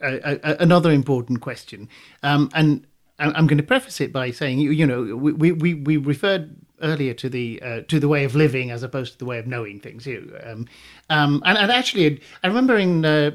a, 0.00 0.38
a, 0.42 0.56
another 0.60 0.90
important 0.90 1.40
question, 1.40 1.88
um, 2.22 2.50
and 2.54 2.86
I'm 3.20 3.46
going 3.46 3.58
to 3.58 3.64
preface 3.64 4.00
it 4.00 4.12
by 4.12 4.30
saying, 4.30 4.58
you, 4.58 4.70
you 4.70 4.86
know, 4.86 5.14
we, 5.16 5.52
we, 5.52 5.74
we 5.74 5.96
referred 5.96 6.56
earlier 6.82 7.12
to 7.14 7.28
the 7.28 7.60
uh, 7.62 7.80
to 7.88 8.00
the 8.00 8.08
way 8.08 8.24
of 8.24 8.34
living 8.34 8.70
as 8.70 8.82
opposed 8.82 9.12
to 9.12 9.18
the 9.18 9.26
way 9.26 9.38
of 9.38 9.46
knowing 9.46 9.78
things. 9.80 10.06
You, 10.06 10.34
um, 10.42 10.66
um, 11.10 11.42
and, 11.44 11.58
and 11.58 11.70
actually, 11.70 12.20
I 12.42 12.48
remember 12.48 12.76
in 12.76 13.04
uh, 13.04 13.32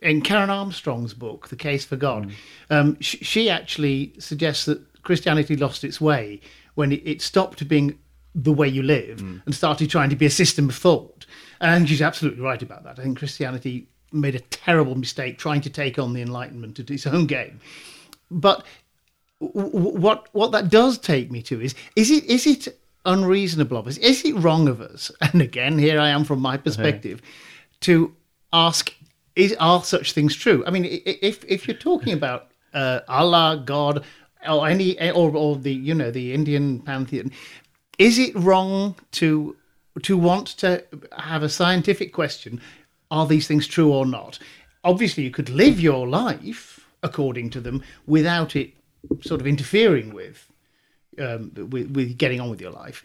in 0.00 0.20
Karen 0.20 0.50
Armstrong's 0.50 1.14
book, 1.14 1.48
The 1.48 1.56
Case 1.56 1.84
for 1.84 1.96
God, 1.96 2.32
um, 2.70 2.96
she, 3.00 3.18
she 3.18 3.50
actually 3.50 4.14
suggests 4.18 4.66
that 4.66 5.02
Christianity 5.02 5.56
lost 5.56 5.82
its 5.82 6.00
way 6.00 6.40
when 6.74 6.92
it, 6.92 7.02
it 7.04 7.22
stopped 7.22 7.66
being 7.68 7.98
the 8.34 8.52
way 8.52 8.68
you 8.68 8.82
live 8.82 9.20
and 9.20 9.54
started 9.54 9.88
trying 9.88 10.10
to 10.10 10.16
be 10.16 10.26
a 10.26 10.30
system 10.30 10.68
of 10.68 10.74
thought. 10.74 11.24
And 11.60 11.88
she's 11.88 12.02
absolutely 12.02 12.42
right 12.42 12.60
about 12.60 12.82
that. 12.84 12.98
I 12.98 13.02
think 13.02 13.18
Christianity 13.18 13.88
made 14.12 14.34
a 14.34 14.40
terrible 14.40 14.94
mistake 14.96 15.38
trying 15.38 15.60
to 15.62 15.70
take 15.70 15.98
on 15.98 16.12
the 16.12 16.22
Enlightenment 16.22 16.78
at 16.80 16.90
its 16.90 17.06
own 17.06 17.26
game. 17.26 17.60
But 18.30 18.64
what 19.38 20.28
what 20.32 20.52
that 20.52 20.68
does 20.68 20.98
take 20.98 21.30
me 21.30 21.42
to 21.42 21.60
is 21.60 21.74
is 21.96 22.10
it 22.10 22.24
is 22.24 22.46
it 22.46 22.80
unreasonable 23.04 23.76
of 23.76 23.86
us? 23.86 23.98
Is 23.98 24.24
it 24.24 24.34
wrong 24.34 24.68
of 24.68 24.80
us? 24.80 25.10
And 25.20 25.42
again, 25.42 25.78
here 25.78 26.00
I 26.00 26.08
am 26.08 26.24
from 26.24 26.40
my 26.40 26.56
perspective 26.56 27.20
to 27.80 28.14
ask: 28.52 28.94
Is 29.36 29.54
are 29.60 29.82
such 29.82 30.12
things 30.12 30.34
true? 30.34 30.64
I 30.66 30.70
mean, 30.70 30.86
if 30.86 31.44
if 31.44 31.66
you're 31.66 31.76
talking 31.76 32.12
about 32.20 32.48
uh, 32.72 33.00
Allah, 33.08 33.62
God, 33.64 34.04
or 34.48 34.68
any 34.68 34.98
or, 35.12 35.34
or 35.36 35.56
the 35.56 35.72
you 35.72 35.94
know 35.94 36.10
the 36.10 36.32
Indian 36.32 36.80
pantheon, 36.80 37.30
is 37.98 38.18
it 38.18 38.34
wrong 38.36 38.96
to 39.12 39.56
to 40.02 40.16
want 40.16 40.46
to 40.58 40.84
have 41.18 41.42
a 41.42 41.48
scientific 41.48 42.12
question? 42.12 42.60
Are 43.10 43.26
these 43.26 43.46
things 43.46 43.66
true 43.66 43.92
or 43.92 44.06
not? 44.06 44.38
Obviously, 44.82 45.22
you 45.22 45.30
could 45.30 45.48
live 45.50 45.80
your 45.80 46.06
life 46.08 46.86
according 47.02 47.50
to 47.50 47.60
them 47.60 47.82
without 48.06 48.56
it 48.56 48.72
sort 49.22 49.40
of 49.40 49.46
interfering 49.46 50.12
with 50.12 50.50
um, 51.18 51.52
with, 51.70 51.90
with 51.90 52.18
getting 52.18 52.40
on 52.40 52.50
with 52.50 52.60
your 52.60 52.70
life. 52.70 53.04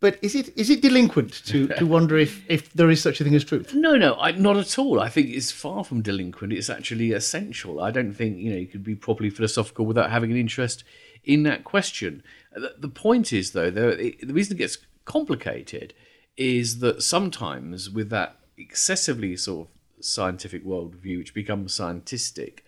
But 0.00 0.18
is 0.20 0.34
it 0.34 0.56
is 0.56 0.68
it 0.68 0.82
delinquent 0.82 1.44
to, 1.46 1.68
to 1.78 1.86
wonder 1.86 2.18
if, 2.18 2.44
if 2.48 2.70
there 2.74 2.90
is 2.90 3.00
such 3.00 3.20
a 3.20 3.24
thing 3.24 3.34
as 3.34 3.44
truth? 3.44 3.72
No, 3.74 3.96
no, 3.96 4.16
I, 4.16 4.32
not 4.32 4.56
at 4.56 4.78
all. 4.78 5.00
I 5.00 5.08
think 5.08 5.30
it's 5.30 5.50
far 5.50 5.82
from 5.82 6.02
delinquent. 6.02 6.52
It's 6.52 6.68
actually 6.68 7.12
essential. 7.12 7.80
I 7.80 7.90
don't 7.90 8.12
think 8.12 8.38
you 8.38 8.50
know 8.50 8.58
you 8.58 8.66
could 8.66 8.84
be 8.84 8.94
properly 8.94 9.30
philosophical 9.30 9.86
without 9.86 10.10
having 10.10 10.30
an 10.30 10.36
interest 10.36 10.84
in 11.24 11.42
that 11.44 11.64
question. 11.64 12.22
The, 12.52 12.74
the 12.78 12.88
point 12.88 13.32
is, 13.32 13.52
though, 13.52 13.70
the, 13.70 14.14
the 14.22 14.34
reason 14.34 14.56
it 14.56 14.58
gets 14.58 14.78
complicated 15.04 15.94
is 16.36 16.80
that 16.80 17.02
sometimes 17.02 17.88
with 17.88 18.10
that 18.10 18.36
excessively 18.56 19.36
sort 19.36 19.68
of 19.68 20.04
scientific 20.04 20.64
worldview, 20.66 21.18
which 21.18 21.34
becomes 21.34 21.78
scientistic, 21.78 22.58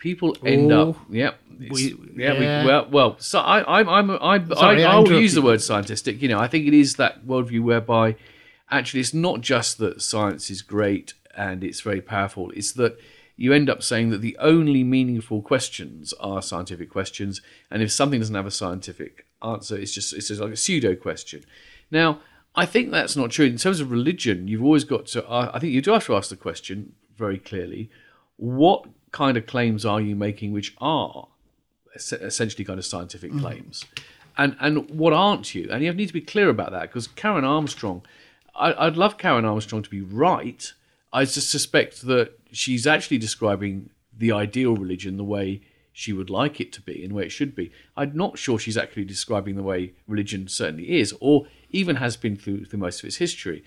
people 0.00 0.36
end 0.44 0.72
Oh, 0.72 0.90
up. 0.90 0.96
Yep. 1.10 1.38
we- 1.70 1.94
yeah. 2.16 2.32
yeah. 2.32 2.62
We, 2.62 2.66
well, 2.68 2.88
well. 2.90 3.16
So 3.20 3.38
I, 3.38 3.78
I'm. 3.78 3.88
I'm. 3.88 4.10
I. 4.10 4.42
Sorry, 4.54 4.84
I, 4.84 4.92
I 4.92 4.96
I 4.96 4.98
will 4.98 5.20
use 5.20 5.34
the 5.34 5.42
word 5.42 5.62
scientific. 5.62 6.20
You 6.20 6.28
know, 6.28 6.40
I 6.40 6.48
think 6.48 6.66
it 6.66 6.74
is 6.74 6.96
that 6.96 7.26
worldview 7.26 7.62
whereby 7.62 8.16
actually 8.70 9.00
it's 9.00 9.14
not 9.14 9.40
just 9.40 9.78
that 9.78 10.00
science 10.02 10.50
is 10.50 10.62
great 10.62 11.14
and 11.36 11.62
it's 11.62 11.80
very 11.80 12.00
powerful. 12.00 12.50
It's 12.56 12.72
that 12.72 12.98
you 13.36 13.52
end 13.52 13.70
up 13.70 13.82
saying 13.82 14.10
that 14.10 14.20
the 14.20 14.36
only 14.38 14.82
meaningful 14.84 15.40
questions 15.42 16.12
are 16.20 16.42
scientific 16.42 16.90
questions, 16.90 17.40
and 17.70 17.82
if 17.82 17.90
something 17.92 18.20
doesn't 18.20 18.34
have 18.34 18.46
a 18.46 18.50
scientific 18.50 19.26
answer, 19.42 19.76
it's 19.76 19.92
just 19.92 20.12
it's 20.12 20.28
just 20.28 20.40
like 20.40 20.52
a 20.52 20.56
pseudo 20.56 20.94
question. 20.96 21.44
Now, 21.90 22.20
I 22.54 22.66
think 22.66 22.90
that's 22.90 23.16
not 23.16 23.30
true 23.30 23.46
in 23.46 23.56
terms 23.58 23.80
of 23.80 23.90
religion. 23.90 24.48
You've 24.48 24.64
always 24.64 24.84
got 24.84 25.06
to. 25.08 25.26
Uh, 25.28 25.50
I 25.54 25.58
think 25.58 25.72
you 25.72 25.80
do 25.82 25.92
have 25.92 26.06
to 26.06 26.16
ask 26.16 26.30
the 26.30 26.36
question 26.36 26.92
very 27.16 27.38
clearly: 27.38 27.90
What 28.36 28.86
kind 29.12 29.36
of 29.36 29.46
claims 29.46 29.84
are 29.84 30.00
you 30.00 30.16
making, 30.16 30.52
which 30.52 30.74
are 30.78 31.28
essentially 31.94 32.64
kind 32.64 32.78
of 32.78 32.84
scientific 32.84 33.30
mm-hmm. 33.30 33.40
claims, 33.40 33.84
and 34.38 34.56
and 34.60 34.88
what 34.90 35.12
aren't 35.12 35.54
you? 35.54 35.68
And 35.70 35.82
you 35.82 35.92
need 35.92 36.08
to 36.08 36.12
be 36.12 36.20
clear 36.20 36.48
about 36.48 36.70
that 36.72 36.82
because 36.82 37.08
Karen 37.08 37.44
Armstrong, 37.44 38.02
I, 38.54 38.86
I'd 38.86 38.96
love 38.96 39.18
Karen 39.18 39.44
Armstrong 39.44 39.82
to 39.82 39.90
be 39.90 40.00
right. 40.00 40.72
I 41.12 41.24
just 41.24 41.50
suspect 41.50 42.02
that 42.02 42.38
she's 42.52 42.86
actually 42.86 43.18
describing 43.18 43.90
the 44.16 44.32
ideal 44.32 44.76
religion 44.76 45.16
the 45.16 45.24
way 45.24 45.62
she 45.92 46.12
would 46.12 46.30
like 46.30 46.60
it 46.60 46.72
to 46.72 46.80
be 46.80 47.02
and 47.02 47.10
the 47.10 47.14
way 47.16 47.24
it 47.24 47.32
should 47.32 47.54
be. 47.54 47.72
I'm 47.96 48.16
not 48.16 48.38
sure 48.38 48.58
she's 48.58 48.76
actually 48.76 49.04
describing 49.04 49.56
the 49.56 49.62
way 49.62 49.92
religion 50.06 50.48
certainly 50.48 50.98
is, 50.98 51.14
or 51.20 51.46
even 51.70 51.96
has 51.96 52.16
been 52.16 52.36
through, 52.36 52.66
through 52.66 52.78
most 52.78 53.00
of 53.00 53.06
its 53.06 53.16
history. 53.16 53.64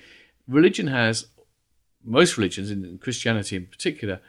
Religion 0.48 0.88
has, 0.88 1.28
most 2.04 2.38
religions, 2.38 2.72
in 2.72 2.98
Christianity 2.98 3.56
in 3.56 3.66
particular, 3.66 4.22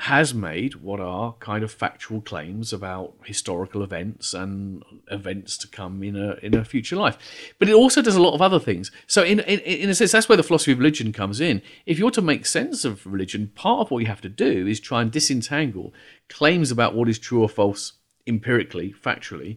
has 0.00 0.34
made 0.34 0.74
what 0.76 1.00
are 1.00 1.32
kind 1.40 1.64
of 1.64 1.72
factual 1.72 2.20
claims 2.20 2.70
about 2.70 3.14
historical 3.24 3.82
events 3.82 4.34
and 4.34 4.82
events 5.10 5.56
to 5.56 5.66
come 5.68 6.02
in 6.02 6.14
a 6.14 6.34
in 6.42 6.54
a 6.54 6.64
future 6.64 6.96
life. 6.96 7.16
But 7.58 7.70
it 7.70 7.74
also 7.74 8.02
does 8.02 8.14
a 8.14 8.22
lot 8.22 8.34
of 8.34 8.42
other 8.42 8.60
things. 8.60 8.90
So 9.06 9.22
in 9.22 9.40
in, 9.40 9.60
in 9.60 9.88
a 9.88 9.94
sense, 9.94 10.12
that's 10.12 10.28
where 10.28 10.36
the 10.36 10.42
philosophy 10.42 10.72
of 10.72 10.78
religion 10.78 11.12
comes 11.12 11.40
in. 11.40 11.62
If 11.86 11.98
you're 11.98 12.10
to 12.10 12.22
make 12.22 12.44
sense 12.44 12.84
of 12.84 13.06
religion, 13.06 13.52
part 13.54 13.80
of 13.80 13.90
what 13.90 14.00
you 14.00 14.06
have 14.06 14.20
to 14.22 14.28
do 14.28 14.66
is 14.66 14.80
try 14.80 15.00
and 15.00 15.10
disentangle 15.10 15.94
claims 16.28 16.70
about 16.70 16.94
what 16.94 17.08
is 17.08 17.18
true 17.18 17.42
or 17.42 17.48
false 17.48 17.94
empirically, 18.26 18.92
factually, 19.02 19.56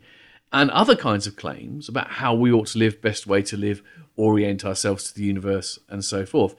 and 0.53 0.71
other 0.71 0.95
kinds 0.95 1.27
of 1.27 1.35
claims 1.35 1.89
about 1.89 2.11
how 2.11 2.33
we 2.33 2.51
ought 2.51 2.67
to 2.67 2.79
live, 2.79 3.01
best 3.01 3.27
way 3.27 3.41
to 3.41 3.57
live, 3.57 3.83
orient 4.15 4.63
ourselves 4.63 5.03
to 5.05 5.15
the 5.15 5.23
universe, 5.23 5.79
and 5.89 6.05
so 6.05 6.25
forth 6.25 6.55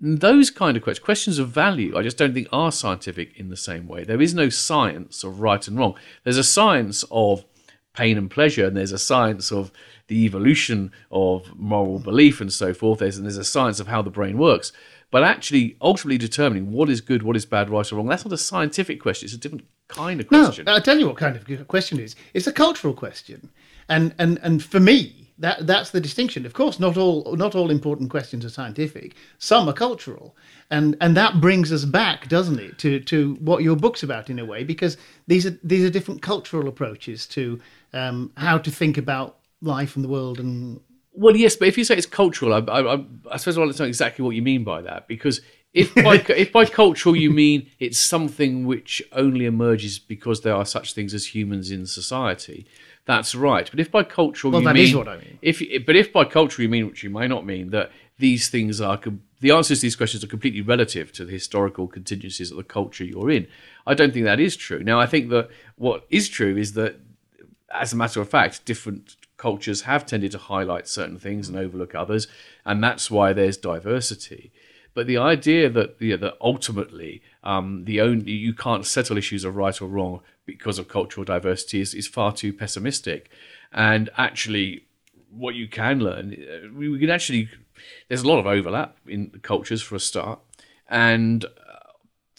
those 0.00 0.50
kind 0.50 0.76
of 0.76 0.82
questions, 0.82 1.04
questions 1.04 1.38
of 1.38 1.50
value, 1.50 1.96
I 1.96 2.02
just 2.02 2.16
don't 2.16 2.32
think 2.32 2.48
are 2.52 2.72
scientific 2.72 3.38
in 3.38 3.50
the 3.50 3.56
same 3.56 3.86
way. 3.86 4.04
There 4.04 4.22
is 4.22 4.34
no 4.34 4.48
science 4.48 5.22
of 5.22 5.40
right 5.40 5.66
and 5.68 5.78
wrong. 5.78 5.94
There's 6.24 6.38
a 6.38 6.44
science 6.44 7.04
of 7.10 7.44
pain 7.94 8.16
and 8.16 8.30
pleasure, 8.30 8.66
and 8.66 8.76
there's 8.76 8.92
a 8.92 8.98
science 8.98 9.52
of 9.52 9.70
the 10.06 10.24
evolution 10.24 10.90
of 11.10 11.54
moral 11.56 11.98
belief 11.98 12.40
and 12.40 12.52
so 12.52 12.72
forth. 12.72 13.00
There's, 13.00 13.16
and 13.16 13.26
there's 13.26 13.36
a 13.36 13.44
science 13.44 13.78
of 13.78 13.88
how 13.88 14.00
the 14.00 14.10
brain 14.10 14.38
works. 14.38 14.72
But 15.10 15.24
actually, 15.24 15.76
ultimately 15.82 16.18
determining 16.18 16.72
what 16.72 16.88
is 16.88 17.00
good, 17.00 17.22
what 17.22 17.36
is 17.36 17.44
bad, 17.44 17.68
right 17.68 17.92
or 17.92 17.96
wrong, 17.96 18.06
that's 18.06 18.24
not 18.24 18.32
a 18.32 18.38
scientific 18.38 19.00
question. 19.00 19.26
It's 19.26 19.34
a 19.34 19.38
different 19.38 19.66
kind 19.88 20.20
of 20.20 20.28
question. 20.28 20.64
No. 20.64 20.74
I'll 20.74 20.80
tell 20.80 20.98
you 20.98 21.08
what 21.08 21.16
kind 21.16 21.36
of 21.36 21.68
question 21.68 21.98
it 21.98 22.04
is. 22.04 22.16
It's 22.32 22.46
a 22.46 22.52
cultural 22.52 22.94
question, 22.94 23.50
and 23.88 24.14
and 24.18 24.38
and 24.42 24.62
for 24.62 24.78
me, 24.78 25.19
that 25.40 25.66
that's 25.66 25.90
the 25.90 26.00
distinction. 26.00 26.46
Of 26.46 26.52
course, 26.52 26.78
not 26.78 26.96
all 26.96 27.34
not 27.36 27.54
all 27.54 27.70
important 27.70 28.10
questions 28.10 28.44
are 28.44 28.50
scientific. 28.50 29.14
Some 29.38 29.68
are 29.68 29.72
cultural, 29.72 30.36
and 30.70 30.96
and 31.00 31.16
that 31.16 31.40
brings 31.40 31.72
us 31.72 31.84
back, 31.84 32.28
doesn't 32.28 32.58
it, 32.58 32.78
to 32.78 33.00
to 33.00 33.34
what 33.40 33.62
your 33.62 33.76
book's 33.76 34.02
about 34.02 34.30
in 34.30 34.38
a 34.38 34.44
way, 34.44 34.64
because 34.64 34.96
these 35.26 35.46
are 35.46 35.58
these 35.64 35.84
are 35.84 35.90
different 35.90 36.22
cultural 36.22 36.68
approaches 36.68 37.26
to 37.28 37.58
um, 37.92 38.32
how 38.36 38.58
to 38.58 38.70
think 38.70 38.98
about 38.98 39.38
life 39.62 39.96
and 39.96 40.04
the 40.04 40.08
world 40.08 40.38
and 40.38 40.80
Well, 41.12 41.36
yes, 41.36 41.56
but 41.56 41.68
if 41.68 41.76
you 41.76 41.84
say 41.84 41.96
it's 41.96 42.06
cultural, 42.06 42.54
I, 42.54 42.58
I, 42.58 42.94
I, 42.94 43.04
I 43.32 43.36
suppose 43.36 43.56
I 43.56 43.60
want 43.60 43.74
to 43.74 43.82
know 43.82 43.88
exactly 43.88 44.24
what 44.24 44.34
you 44.34 44.42
mean 44.42 44.64
by 44.64 44.82
that. 44.82 45.08
Because 45.08 45.40
if 45.72 45.94
by, 45.94 46.14
if 46.28 46.52
by 46.52 46.64
cultural 46.66 47.16
you 47.16 47.30
mean 47.30 47.68
it's 47.78 47.98
something 47.98 48.66
which 48.66 49.02
only 49.12 49.44
emerges 49.46 49.98
because 49.98 50.42
there 50.42 50.54
are 50.54 50.66
such 50.66 50.92
things 50.94 51.14
as 51.14 51.34
humans 51.34 51.70
in 51.70 51.86
society, 51.86 52.66
that's 53.10 53.34
right. 53.34 53.68
But 53.70 53.80
if 53.80 53.90
by 53.90 54.02
cultural 54.04 54.52
Well, 54.52 54.62
you 54.62 54.68
that 54.68 54.74
mean 54.74 54.84
is 54.84 54.94
what 54.94 55.08
I 55.08 55.16
mean. 55.16 55.38
if 55.42 55.62
but 55.86 55.96
if 55.96 56.12
by 56.12 56.24
cultural 56.24 56.62
you 56.62 56.68
mean 56.68 56.86
which 56.86 57.02
you 57.02 57.10
may 57.10 57.26
not 57.28 57.44
mean 57.44 57.70
that 57.70 57.90
these 58.18 58.48
things 58.48 58.80
are 58.80 58.98
the 59.40 59.50
answers 59.50 59.78
to 59.78 59.82
these 59.82 59.96
questions 59.96 60.22
are 60.22 60.26
completely 60.26 60.60
relative 60.60 61.10
to 61.12 61.24
the 61.24 61.32
historical 61.32 61.88
contingencies 61.88 62.50
of 62.50 62.56
the 62.58 62.62
culture 62.64 63.04
you're 63.04 63.30
in. 63.30 63.46
I 63.86 63.94
don't 63.94 64.12
think 64.12 64.26
that 64.26 64.38
is 64.38 64.56
true. 64.56 64.82
Now, 64.84 65.00
I 65.00 65.06
think 65.06 65.30
that 65.30 65.48
what 65.76 66.04
is 66.10 66.28
true 66.28 66.56
is 66.56 66.74
that, 66.74 66.96
as 67.72 67.92
a 67.92 67.96
matter 67.96 68.20
of 68.20 68.28
fact, 68.28 68.64
different 68.66 69.16
cultures 69.38 69.82
have 69.82 70.04
tended 70.04 70.30
to 70.32 70.38
highlight 70.38 70.86
certain 70.86 71.18
things 71.18 71.48
and 71.48 71.56
overlook 71.56 71.94
others, 71.94 72.28
and 72.66 72.84
that's 72.84 73.10
why 73.10 73.32
there's 73.32 73.56
diversity. 73.56 74.52
But 74.94 75.06
the 75.06 75.18
idea 75.18 75.70
that 75.70 75.96
you 75.98 76.10
know, 76.10 76.16
that 76.18 76.36
ultimately 76.40 77.22
um, 77.44 77.84
the 77.84 78.00
only 78.00 78.32
you 78.32 78.52
can't 78.52 78.86
settle 78.86 79.16
issues 79.16 79.44
of 79.44 79.56
right 79.56 79.80
or 79.80 79.88
wrong 79.88 80.20
because 80.46 80.78
of 80.78 80.88
cultural 80.88 81.24
diversity 81.24 81.80
is, 81.80 81.94
is 81.94 82.08
far 82.08 82.32
too 82.32 82.52
pessimistic. 82.52 83.30
And 83.72 84.10
actually, 84.16 84.84
what 85.30 85.54
you 85.54 85.68
can 85.68 86.00
learn, 86.00 86.34
uh, 86.34 86.68
we, 86.74 86.88
we 86.88 86.98
can 86.98 87.10
actually, 87.10 87.48
there's 88.08 88.22
a 88.22 88.28
lot 88.28 88.40
of 88.40 88.46
overlap 88.46 88.96
in 89.06 89.30
cultures 89.42 89.80
for 89.82 89.94
a 89.94 90.00
start, 90.00 90.40
and 90.88 91.44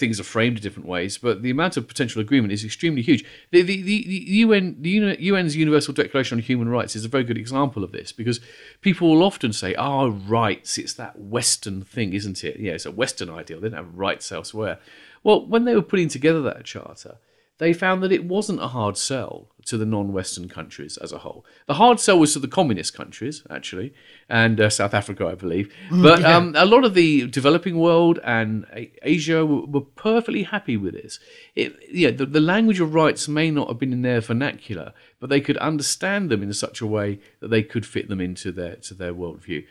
things 0.01 0.19
are 0.19 0.23
framed 0.23 0.57
in 0.57 0.63
different 0.63 0.89
ways, 0.89 1.17
but 1.17 1.41
the 1.41 1.49
amount 1.49 1.77
of 1.77 1.87
potential 1.87 2.19
agreement 2.19 2.51
is 2.51 2.65
extremely 2.65 3.01
huge. 3.01 3.23
The, 3.51 3.61
the, 3.61 3.81
the, 3.81 4.03
the 4.03 4.23
UN, 4.43 4.75
the 4.81 5.29
UN's 5.29 5.55
Universal 5.55 5.93
Declaration 5.93 6.39
on 6.39 6.41
Human 6.41 6.67
Rights 6.67 6.97
is 6.97 7.05
a 7.05 7.07
very 7.07 7.23
good 7.23 7.37
example 7.37 7.85
of 7.85 7.93
this 7.93 8.11
because 8.11 8.41
people 8.81 9.09
will 9.09 9.23
often 9.23 9.53
say, 9.53 9.73
"Oh, 9.77 10.09
rights, 10.09 10.77
it's 10.77 10.93
that 10.95 11.17
Western 11.17 11.83
thing, 11.83 12.11
isn't 12.13 12.43
it? 12.43 12.59
Yeah, 12.59 12.73
it's 12.73 12.85
a 12.85 12.91
Western 12.91 13.29
ideal. 13.29 13.61
They 13.61 13.69
don't 13.69 13.77
have 13.77 13.97
rights 13.97 14.29
elsewhere." 14.29 14.79
Well, 15.23 15.45
when 15.45 15.63
they 15.63 15.75
were 15.75 15.81
putting 15.81 16.09
together 16.09 16.41
that 16.41 16.65
charter, 16.65 17.17
they 17.59 17.71
found 17.71 18.01
that 18.01 18.11
it 18.11 18.25
wasn't 18.25 18.59
a 18.59 18.69
hard 18.69 18.97
sell 18.97 19.50
to 19.65 19.77
the 19.77 19.85
non-Western 19.85 20.49
countries 20.49 20.97
as 20.97 21.11
a 21.11 21.19
whole. 21.19 21.45
The 21.67 21.75
hard 21.75 21.99
sell 21.99 22.19
was 22.19 22.33
to 22.33 22.39
the 22.39 22.47
communist 22.47 22.93
countries, 22.93 23.43
actually, 23.49 23.93
and 24.29 24.59
uh, 24.59 24.69
South 24.69 24.93
Africa, 24.93 25.27
I 25.27 25.35
believe. 25.35 25.73
But 25.91 26.23
um, 26.23 26.53
a 26.57 26.65
lot 26.65 26.85
of 26.85 26.93
the 26.93 27.27
developing 27.27 27.77
world 27.77 28.19
and 28.23 28.65
Asia 29.01 29.45
were, 29.45 29.65
were 29.65 29.81
perfectly 29.81 30.43
happy 30.43 30.77
with 30.77 30.93
this. 30.93 31.19
It, 31.55 31.75
yeah, 31.91 32.11
the, 32.11 32.25
the 32.25 32.41
language 32.41 32.79
of 32.79 32.93
rights 32.93 33.27
may 33.27 33.51
not 33.51 33.67
have 33.67 33.79
been 33.79 33.93
in 33.93 34.01
their 34.01 34.21
vernacular, 34.21 34.93
but 35.19 35.29
they 35.29 35.41
could 35.41 35.57
understand 35.57 36.29
them 36.29 36.41
in 36.43 36.53
such 36.53 36.81
a 36.81 36.87
way 36.87 37.19
that 37.39 37.49
they 37.49 37.63
could 37.63 37.85
fit 37.85 38.09
them 38.09 38.21
into 38.21 38.51
their 38.51 38.75
to 38.77 38.93
their 38.93 39.13
worldview. 39.13 39.65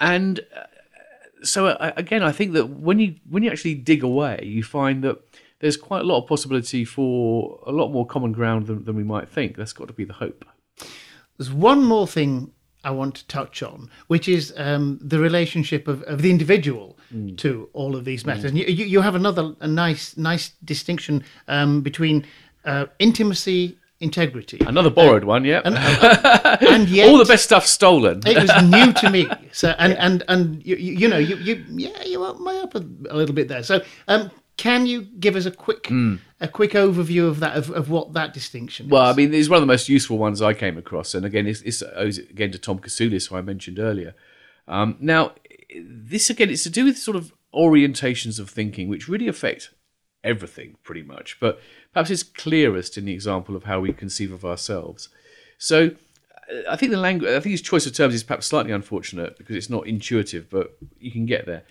And 0.00 0.40
so 1.42 1.66
uh, 1.66 1.92
again, 1.96 2.22
I 2.22 2.32
think 2.32 2.52
that 2.52 2.66
when 2.66 2.98
you 2.98 3.16
when 3.28 3.42
you 3.42 3.50
actually 3.50 3.74
dig 3.74 4.02
away, 4.02 4.40
you 4.42 4.62
find 4.62 5.04
that 5.04 5.18
there's 5.64 5.78
quite 5.78 6.02
a 6.02 6.04
lot 6.04 6.18
of 6.22 6.26
possibility 6.28 6.84
for 6.84 7.58
a 7.66 7.72
lot 7.72 7.88
more 7.90 8.06
common 8.06 8.32
ground 8.32 8.66
than, 8.66 8.84
than 8.84 8.94
we 8.96 9.02
might 9.02 9.30
think. 9.30 9.56
That's 9.56 9.72
got 9.72 9.86
to 9.88 9.94
be 9.94 10.04
the 10.04 10.12
hope. 10.12 10.44
There's 11.38 11.50
one 11.50 11.82
more 11.82 12.06
thing 12.06 12.52
I 12.84 12.90
want 12.90 13.14
to 13.14 13.26
touch 13.28 13.62
on, 13.62 13.88
which 14.08 14.28
is 14.28 14.52
um, 14.58 14.98
the 15.00 15.18
relationship 15.18 15.88
of, 15.88 16.02
of 16.02 16.20
the 16.20 16.30
individual 16.30 16.98
Mm. 17.14 17.36
to 17.38 17.68
all 17.74 17.94
of 17.96 18.04
these 18.04 18.26
matters. 18.26 18.44
And 18.44 18.58
you, 18.58 18.64
you 18.66 19.00
have 19.02 19.14
another 19.14 19.54
a 19.60 19.68
nice 19.68 20.16
nice 20.16 20.52
distinction 20.64 21.22
um, 21.48 21.80
between 21.82 22.24
uh, 22.64 22.86
intimacy, 22.98 23.78
integrity, 24.00 24.58
Another 24.66 24.90
borrowed 24.90 25.24
one, 25.24 25.44
yeah. 25.44 25.60
and, 25.64 25.76
and 26.74 26.88
yet 26.88 27.08
All 27.08 27.18
the 27.18 27.24
best 27.24 27.44
stuff 27.44 27.66
stolen. 27.66 28.20
it 28.26 28.36
was 28.36 28.52
new 28.76 28.92
to 29.02 29.10
me. 29.10 29.22
So 29.52 29.68
and 29.78 29.92
and 30.06 30.24
and 30.28 30.42
you, 30.66 30.76
you 30.76 30.92
you 31.00 31.08
know 31.08 31.18
you 31.30 31.36
you 31.36 31.54
yeah 31.86 32.02
you 32.04 32.24
up 32.24 32.36
my 32.40 32.54
up 32.64 32.74
a, 32.74 32.82
a 33.14 33.16
little 33.20 33.34
bit 33.34 33.46
there. 33.48 33.62
So 33.62 33.80
um, 34.08 34.30
can 34.56 34.86
you 34.86 35.02
give 35.02 35.36
us 35.36 35.46
a 35.46 35.50
quick 35.50 35.90
a 36.40 36.48
quick 36.48 36.72
overview 36.72 37.28
of 37.28 37.40
that 37.40 37.56
of, 37.56 37.70
of 37.70 37.90
what 37.90 38.12
that 38.12 38.32
distinction? 38.32 38.86
Hmm. 38.86 38.92
Well. 38.92 39.06
I 39.06 39.12
mean, 39.12 39.34
it's 39.34 39.48
one 39.48 39.56
of 39.56 39.62
the 39.62 39.72
most 39.72 39.88
useful 39.88 40.18
ones 40.18 40.40
I 40.40 40.54
came 40.54 40.78
across, 40.78 41.14
and 41.14 41.24
again, 41.26 41.46
it's, 41.46 41.62
it's 41.62 41.82
owes 41.94 42.18
it 42.18 42.30
again 42.30 42.52
to 42.52 42.58
Tom 42.58 42.78
Kasulis, 42.78 43.28
who 43.28 43.36
I 43.36 43.40
mentioned 43.40 43.78
earlier. 43.78 44.14
Um, 44.66 44.96
now, 45.00 45.32
this 45.84 46.30
again, 46.30 46.50
it's 46.50 46.62
to 46.62 46.70
do 46.70 46.84
with 46.84 46.98
sort 46.98 47.16
of 47.16 47.32
orientations 47.54 48.38
of 48.38 48.50
thinking, 48.50 48.88
which 48.88 49.08
really 49.08 49.28
affect 49.28 49.72
everything 50.22 50.76
pretty 50.82 51.02
much, 51.02 51.38
but 51.40 51.60
perhaps 51.92 52.10
it's 52.10 52.22
clearest 52.22 52.96
in 52.96 53.04
the 53.04 53.12
example 53.12 53.56
of 53.56 53.64
how 53.64 53.80
we 53.80 53.92
conceive 53.92 54.32
of 54.32 54.44
ourselves. 54.44 55.08
So, 55.58 55.90
uh, 56.50 56.70
I 56.70 56.76
think 56.76 56.92
the 56.92 56.98
language, 56.98 57.30
I 57.30 57.40
think 57.40 57.52
his 57.52 57.62
choice 57.62 57.86
of 57.86 57.94
terms 57.94 58.14
is 58.14 58.22
perhaps 58.22 58.46
slightly 58.46 58.72
unfortunate 58.72 59.36
because 59.36 59.56
it's 59.56 59.70
not 59.70 59.86
intuitive, 59.86 60.48
but 60.48 60.76
you 60.98 61.10
can 61.10 61.26
get 61.26 61.46
there. 61.46 61.64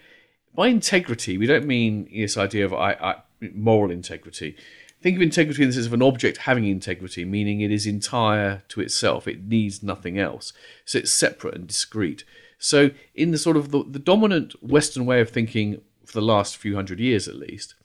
By 0.56 0.68
integrity, 0.68 1.38
we 1.38 1.48
don't 1.48 1.66
mean 1.66 2.08
this 2.14 2.38
idea 2.38 2.66
of 2.66 2.74
I, 2.74 2.94
I, 2.94 3.16
moral 3.54 3.90
integrity. 3.90 4.56
Think 5.02 5.16
of 5.18 5.22
integrity 5.22 5.64
in 5.64 5.70
the 5.70 5.74
sense 5.74 5.88
of 5.88 5.94
an 5.94 6.02
object 6.02 6.38
having 6.38 6.66
integrity, 6.66 7.26
meaning 7.26 7.62
it 7.62 7.72
is 7.72 7.88
entire 7.88 8.64
to 8.70 8.80
itself. 8.80 9.28
It 9.28 9.44
needs 9.44 9.84
nothing 9.84 10.20
else. 10.20 10.54
So 10.86 11.00
it's 11.00 11.12
separate 11.12 11.56
and 11.56 11.68
discrete. 11.68 12.24
So 12.60 12.92
in 13.16 13.32
the 13.32 13.38
sort 13.38 13.58
of 13.58 13.72
the, 13.72 13.84
the 13.84 14.00
dominant 14.00 14.54
Western 14.64 15.06
way 15.06 15.20
of 15.20 15.30
thinking 15.30 15.82
for 16.06 16.14
the 16.14 16.22
last 16.22 16.56
few 16.56 16.76
hundred 16.76 17.00
years 17.00 17.28
at 17.28 17.36
least, 17.36 17.76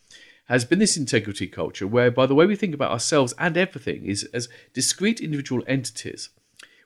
has 0.48 0.64
been 0.64 0.78
this 0.78 0.96
integrity 0.96 1.46
culture 1.46 1.87
whereby 1.87 2.26
the 2.26 2.35
way 2.35 2.46
we 2.46 2.57
think 2.57 2.74
about 2.74 2.90
ourselves 2.90 3.35
and 3.38 3.57
everything 3.57 4.04
is 4.04 4.24
as 4.33 4.48
discrete 4.72 5.20
individual 5.20 5.62
entities 5.66 6.31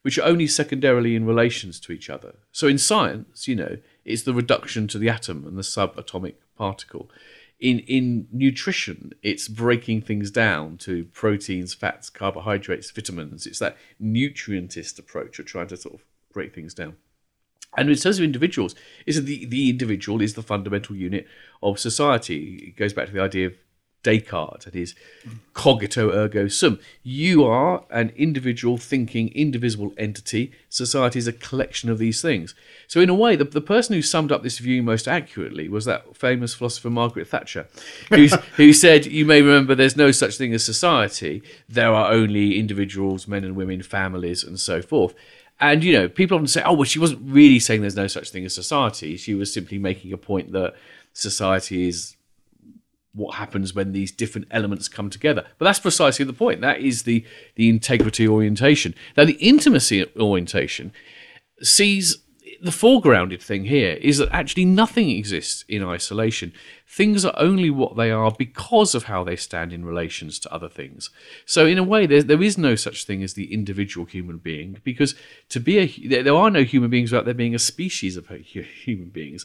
which 0.02 0.18
are 0.18 0.26
only 0.26 0.46
secondarily 0.46 1.16
in 1.16 1.24
relations 1.24 1.80
to 1.80 1.92
each 1.92 2.10
other. 2.10 2.34
So 2.50 2.66
in 2.66 2.78
science, 2.78 3.48
you 3.48 3.56
know, 3.56 3.78
it's 4.04 4.22
the 4.22 4.34
reduction 4.34 4.88
to 4.88 4.98
the 4.98 5.08
atom 5.08 5.46
and 5.46 5.56
the 5.56 5.62
subatomic 5.62 6.34
particle. 6.56 7.10
In 7.60 7.78
in 7.80 8.26
nutrition, 8.32 9.12
it's 9.22 9.46
breaking 9.46 10.02
things 10.02 10.30
down 10.30 10.78
to 10.78 11.04
proteins, 11.06 11.74
fats, 11.74 12.10
carbohydrates, 12.10 12.90
vitamins. 12.90 13.46
It's 13.46 13.60
that 13.60 13.76
nutrientist 14.02 14.98
approach 14.98 15.38
of 15.38 15.46
trying 15.46 15.68
to 15.68 15.76
sort 15.76 15.94
of 15.94 16.04
break 16.32 16.54
things 16.54 16.74
down. 16.74 16.96
And 17.76 17.88
in 17.88 17.96
terms 17.96 18.18
of 18.18 18.24
individuals, 18.24 18.74
is 19.06 19.24
the, 19.24 19.46
the 19.46 19.70
individual 19.70 20.20
is 20.20 20.34
the 20.34 20.42
fundamental 20.42 20.94
unit 20.94 21.26
of 21.62 21.78
society. 21.78 22.66
It 22.68 22.76
goes 22.76 22.92
back 22.92 23.06
to 23.06 23.12
the 23.12 23.22
idea 23.22 23.46
of 23.46 23.54
Descartes 24.02 24.66
and 24.66 24.74
his 24.74 24.94
cogito 25.54 26.10
ergo 26.12 26.48
sum. 26.48 26.80
You 27.02 27.44
are 27.44 27.84
an 27.90 28.12
individual 28.16 28.76
thinking, 28.76 29.28
indivisible 29.28 29.92
entity. 29.96 30.52
Society 30.68 31.18
is 31.18 31.28
a 31.28 31.32
collection 31.32 31.88
of 31.88 31.98
these 31.98 32.20
things. 32.20 32.54
So, 32.88 33.00
in 33.00 33.08
a 33.08 33.14
way, 33.14 33.36
the, 33.36 33.44
the 33.44 33.60
person 33.60 33.94
who 33.94 34.02
summed 34.02 34.32
up 34.32 34.42
this 34.42 34.58
view 34.58 34.82
most 34.82 35.06
accurately 35.06 35.68
was 35.68 35.84
that 35.84 36.16
famous 36.16 36.54
philosopher 36.54 36.90
Margaret 36.90 37.28
Thatcher, 37.28 37.68
who's, 38.08 38.34
who 38.56 38.72
said, 38.72 39.06
You 39.06 39.24
may 39.24 39.42
remember 39.42 39.74
there's 39.74 39.96
no 39.96 40.10
such 40.10 40.36
thing 40.36 40.52
as 40.52 40.64
society, 40.64 41.42
there 41.68 41.92
are 41.92 42.12
only 42.12 42.58
individuals, 42.58 43.28
men 43.28 43.44
and 43.44 43.56
women, 43.56 43.82
families, 43.82 44.42
and 44.42 44.58
so 44.58 44.82
forth. 44.82 45.14
And, 45.60 45.84
you 45.84 45.92
know, 45.92 46.08
people 46.08 46.36
often 46.36 46.48
say, 46.48 46.62
Oh, 46.64 46.72
well, 46.72 46.84
she 46.84 46.98
wasn't 46.98 47.20
really 47.22 47.60
saying 47.60 47.82
there's 47.82 47.94
no 47.94 48.08
such 48.08 48.30
thing 48.30 48.44
as 48.44 48.54
society. 48.54 49.16
She 49.16 49.34
was 49.34 49.52
simply 49.52 49.78
making 49.78 50.12
a 50.12 50.18
point 50.18 50.52
that 50.52 50.74
society 51.12 51.86
is 51.86 52.16
what 53.14 53.36
happens 53.36 53.74
when 53.74 53.92
these 53.92 54.10
different 54.10 54.48
elements 54.50 54.88
come 54.88 55.10
together. 55.10 55.44
But 55.58 55.66
that's 55.66 55.80
precisely 55.80 56.24
the 56.24 56.32
point. 56.32 56.60
That 56.60 56.80
is 56.80 57.02
the 57.02 57.24
the 57.56 57.68
integrity 57.68 58.26
orientation. 58.26 58.94
Now 59.16 59.24
the 59.24 59.34
intimacy 59.34 60.06
orientation 60.16 60.92
sees 61.60 62.18
the 62.62 62.70
foregrounded 62.70 63.42
thing 63.42 63.64
here 63.64 63.94
is 63.94 64.18
that 64.18 64.30
actually 64.30 64.64
nothing 64.64 65.10
exists 65.10 65.64
in 65.68 65.84
isolation. 65.84 66.52
Things 66.86 67.24
are 67.24 67.34
only 67.36 67.70
what 67.70 67.96
they 67.96 68.10
are 68.12 68.30
because 68.30 68.94
of 68.94 69.04
how 69.04 69.24
they 69.24 69.34
stand 69.34 69.72
in 69.72 69.84
relations 69.84 70.38
to 70.40 70.52
other 70.52 70.68
things. 70.68 71.10
So, 71.44 71.66
in 71.66 71.76
a 71.76 71.82
way, 71.82 72.06
there, 72.06 72.22
there 72.22 72.42
is 72.42 72.56
no 72.56 72.76
such 72.76 73.04
thing 73.04 73.22
as 73.22 73.34
the 73.34 73.52
individual 73.52 74.06
human 74.06 74.38
being 74.38 74.78
because 74.84 75.16
to 75.48 75.58
be 75.58 75.78
a 75.78 75.86
there 76.08 76.22
there 76.22 76.34
are 76.34 76.50
no 76.50 76.62
human 76.62 76.90
beings 76.90 77.10
without 77.10 77.24
there 77.24 77.34
being 77.34 77.54
a 77.54 77.58
species 77.58 78.16
of 78.16 78.28
human 78.28 79.08
beings. 79.08 79.44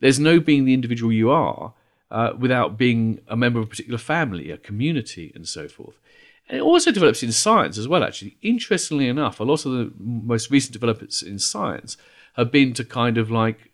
There's 0.00 0.18
no 0.18 0.40
being 0.40 0.64
the 0.64 0.74
individual 0.74 1.12
you 1.12 1.30
are 1.30 1.74
uh, 2.14 2.32
without 2.38 2.78
being 2.78 3.20
a 3.26 3.36
member 3.36 3.58
of 3.58 3.66
a 3.66 3.68
particular 3.68 3.98
family, 3.98 4.52
a 4.52 4.56
community, 4.56 5.32
and 5.34 5.48
so 5.48 5.66
forth. 5.66 5.98
And 6.48 6.56
it 6.56 6.62
also 6.62 6.92
develops 6.92 7.24
in 7.24 7.32
science 7.32 7.76
as 7.76 7.88
well, 7.88 8.04
actually. 8.04 8.36
Interestingly 8.40 9.08
enough, 9.08 9.40
a 9.40 9.44
lot 9.44 9.66
of 9.66 9.72
the 9.72 9.92
most 9.98 10.48
recent 10.48 10.72
developments 10.72 11.22
in 11.22 11.40
science 11.40 11.96
have 12.34 12.52
been 12.52 12.72
to 12.74 12.84
kind 12.84 13.18
of 13.18 13.32
like 13.32 13.72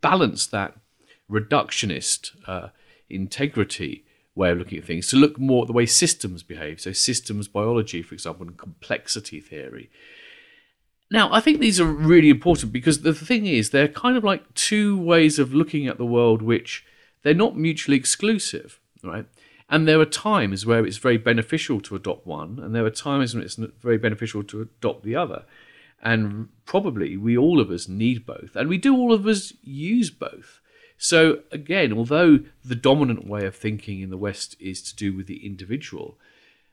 balance 0.00 0.46
that 0.46 0.76
reductionist 1.28 2.30
uh, 2.46 2.68
integrity 3.10 4.04
way 4.36 4.52
of 4.52 4.58
looking 4.58 4.78
at 4.78 4.84
things 4.84 5.08
to 5.08 5.16
look 5.16 5.36
more 5.36 5.62
at 5.62 5.66
the 5.66 5.72
way 5.72 5.84
systems 5.84 6.44
behave. 6.44 6.80
So, 6.80 6.92
systems 6.92 7.48
biology, 7.48 8.02
for 8.02 8.14
example, 8.14 8.46
and 8.46 8.56
complexity 8.56 9.40
theory. 9.40 9.90
Now, 11.10 11.32
I 11.32 11.40
think 11.40 11.58
these 11.58 11.80
are 11.80 11.86
really 11.86 12.28
important 12.28 12.70
because 12.70 13.00
the 13.00 13.14
thing 13.14 13.46
is, 13.46 13.70
they're 13.70 13.88
kind 13.88 14.16
of 14.16 14.22
like 14.22 14.54
two 14.54 14.96
ways 14.96 15.40
of 15.40 15.52
looking 15.52 15.88
at 15.88 15.98
the 15.98 16.06
world 16.06 16.40
which 16.40 16.84
they're 17.22 17.34
not 17.34 17.56
mutually 17.56 17.96
exclusive, 17.96 18.80
right? 19.02 19.26
And 19.70 19.86
there 19.86 20.00
are 20.00 20.06
times 20.06 20.64
where 20.64 20.86
it's 20.86 20.96
very 20.96 21.18
beneficial 21.18 21.80
to 21.82 21.96
adopt 21.96 22.26
one, 22.26 22.58
and 22.58 22.74
there 22.74 22.86
are 22.86 22.90
times 22.90 23.34
when 23.34 23.44
it's 23.44 23.56
very 23.56 23.98
beneficial 23.98 24.42
to 24.44 24.62
adopt 24.62 25.04
the 25.04 25.16
other. 25.16 25.44
And 26.02 26.48
probably 26.64 27.16
we 27.16 27.36
all 27.36 27.60
of 27.60 27.70
us 27.70 27.88
need 27.88 28.24
both, 28.24 28.56
and 28.56 28.68
we 28.68 28.78
do 28.78 28.96
all 28.96 29.12
of 29.12 29.26
us 29.26 29.52
use 29.62 30.10
both. 30.10 30.60
So, 30.96 31.40
again, 31.52 31.92
although 31.92 32.40
the 32.64 32.74
dominant 32.74 33.26
way 33.26 33.46
of 33.46 33.54
thinking 33.54 34.00
in 34.00 34.10
the 34.10 34.16
West 34.16 34.56
is 34.58 34.82
to 34.82 34.96
do 34.96 35.14
with 35.14 35.26
the 35.26 35.46
individual, 35.46 36.18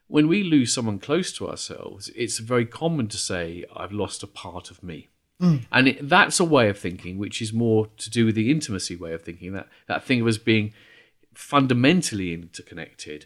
when 0.07 0.27
we 0.27 0.43
lose 0.43 0.73
someone 0.73 0.99
close 0.99 1.31
to 1.33 1.47
ourselves, 1.47 2.09
it's 2.15 2.39
very 2.39 2.65
common 2.65 3.07
to 3.09 3.17
say, 3.17 3.65
I've 3.75 3.91
lost 3.91 4.23
a 4.23 4.27
part 4.27 4.71
of 4.71 4.83
me. 4.83 5.09
And 5.71 5.87
it, 5.87 6.09
that's 6.09 6.39
a 6.39 6.45
way 6.45 6.69
of 6.69 6.77
thinking 6.77 7.17
which 7.17 7.41
is 7.41 7.51
more 7.51 7.87
to 7.97 8.09
do 8.09 8.25
with 8.25 8.35
the 8.35 8.49
intimacy 8.49 8.95
way 8.95 9.13
of 9.13 9.21
thinking, 9.21 9.53
that, 9.53 9.67
that 9.87 10.03
thing 10.03 10.21
of 10.21 10.27
us 10.27 10.37
being 10.37 10.73
fundamentally 11.33 12.33
interconnected. 12.33 13.25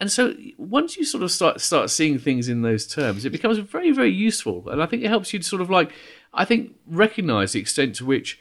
And 0.00 0.10
so 0.10 0.34
once 0.58 0.96
you 0.96 1.04
sort 1.04 1.22
of 1.22 1.30
start 1.30 1.60
start 1.60 1.88
seeing 1.90 2.18
things 2.18 2.48
in 2.48 2.62
those 2.62 2.86
terms, 2.86 3.24
it 3.24 3.30
becomes 3.30 3.58
very, 3.58 3.92
very 3.92 4.10
useful. 4.10 4.68
And 4.68 4.82
I 4.82 4.86
think 4.86 5.04
it 5.04 5.08
helps 5.08 5.32
you 5.32 5.38
to 5.38 5.44
sort 5.44 5.62
of 5.62 5.70
like, 5.70 5.92
I 6.34 6.44
think, 6.44 6.74
recognize 6.86 7.52
the 7.52 7.60
extent 7.60 7.94
to 7.96 8.04
which 8.04 8.40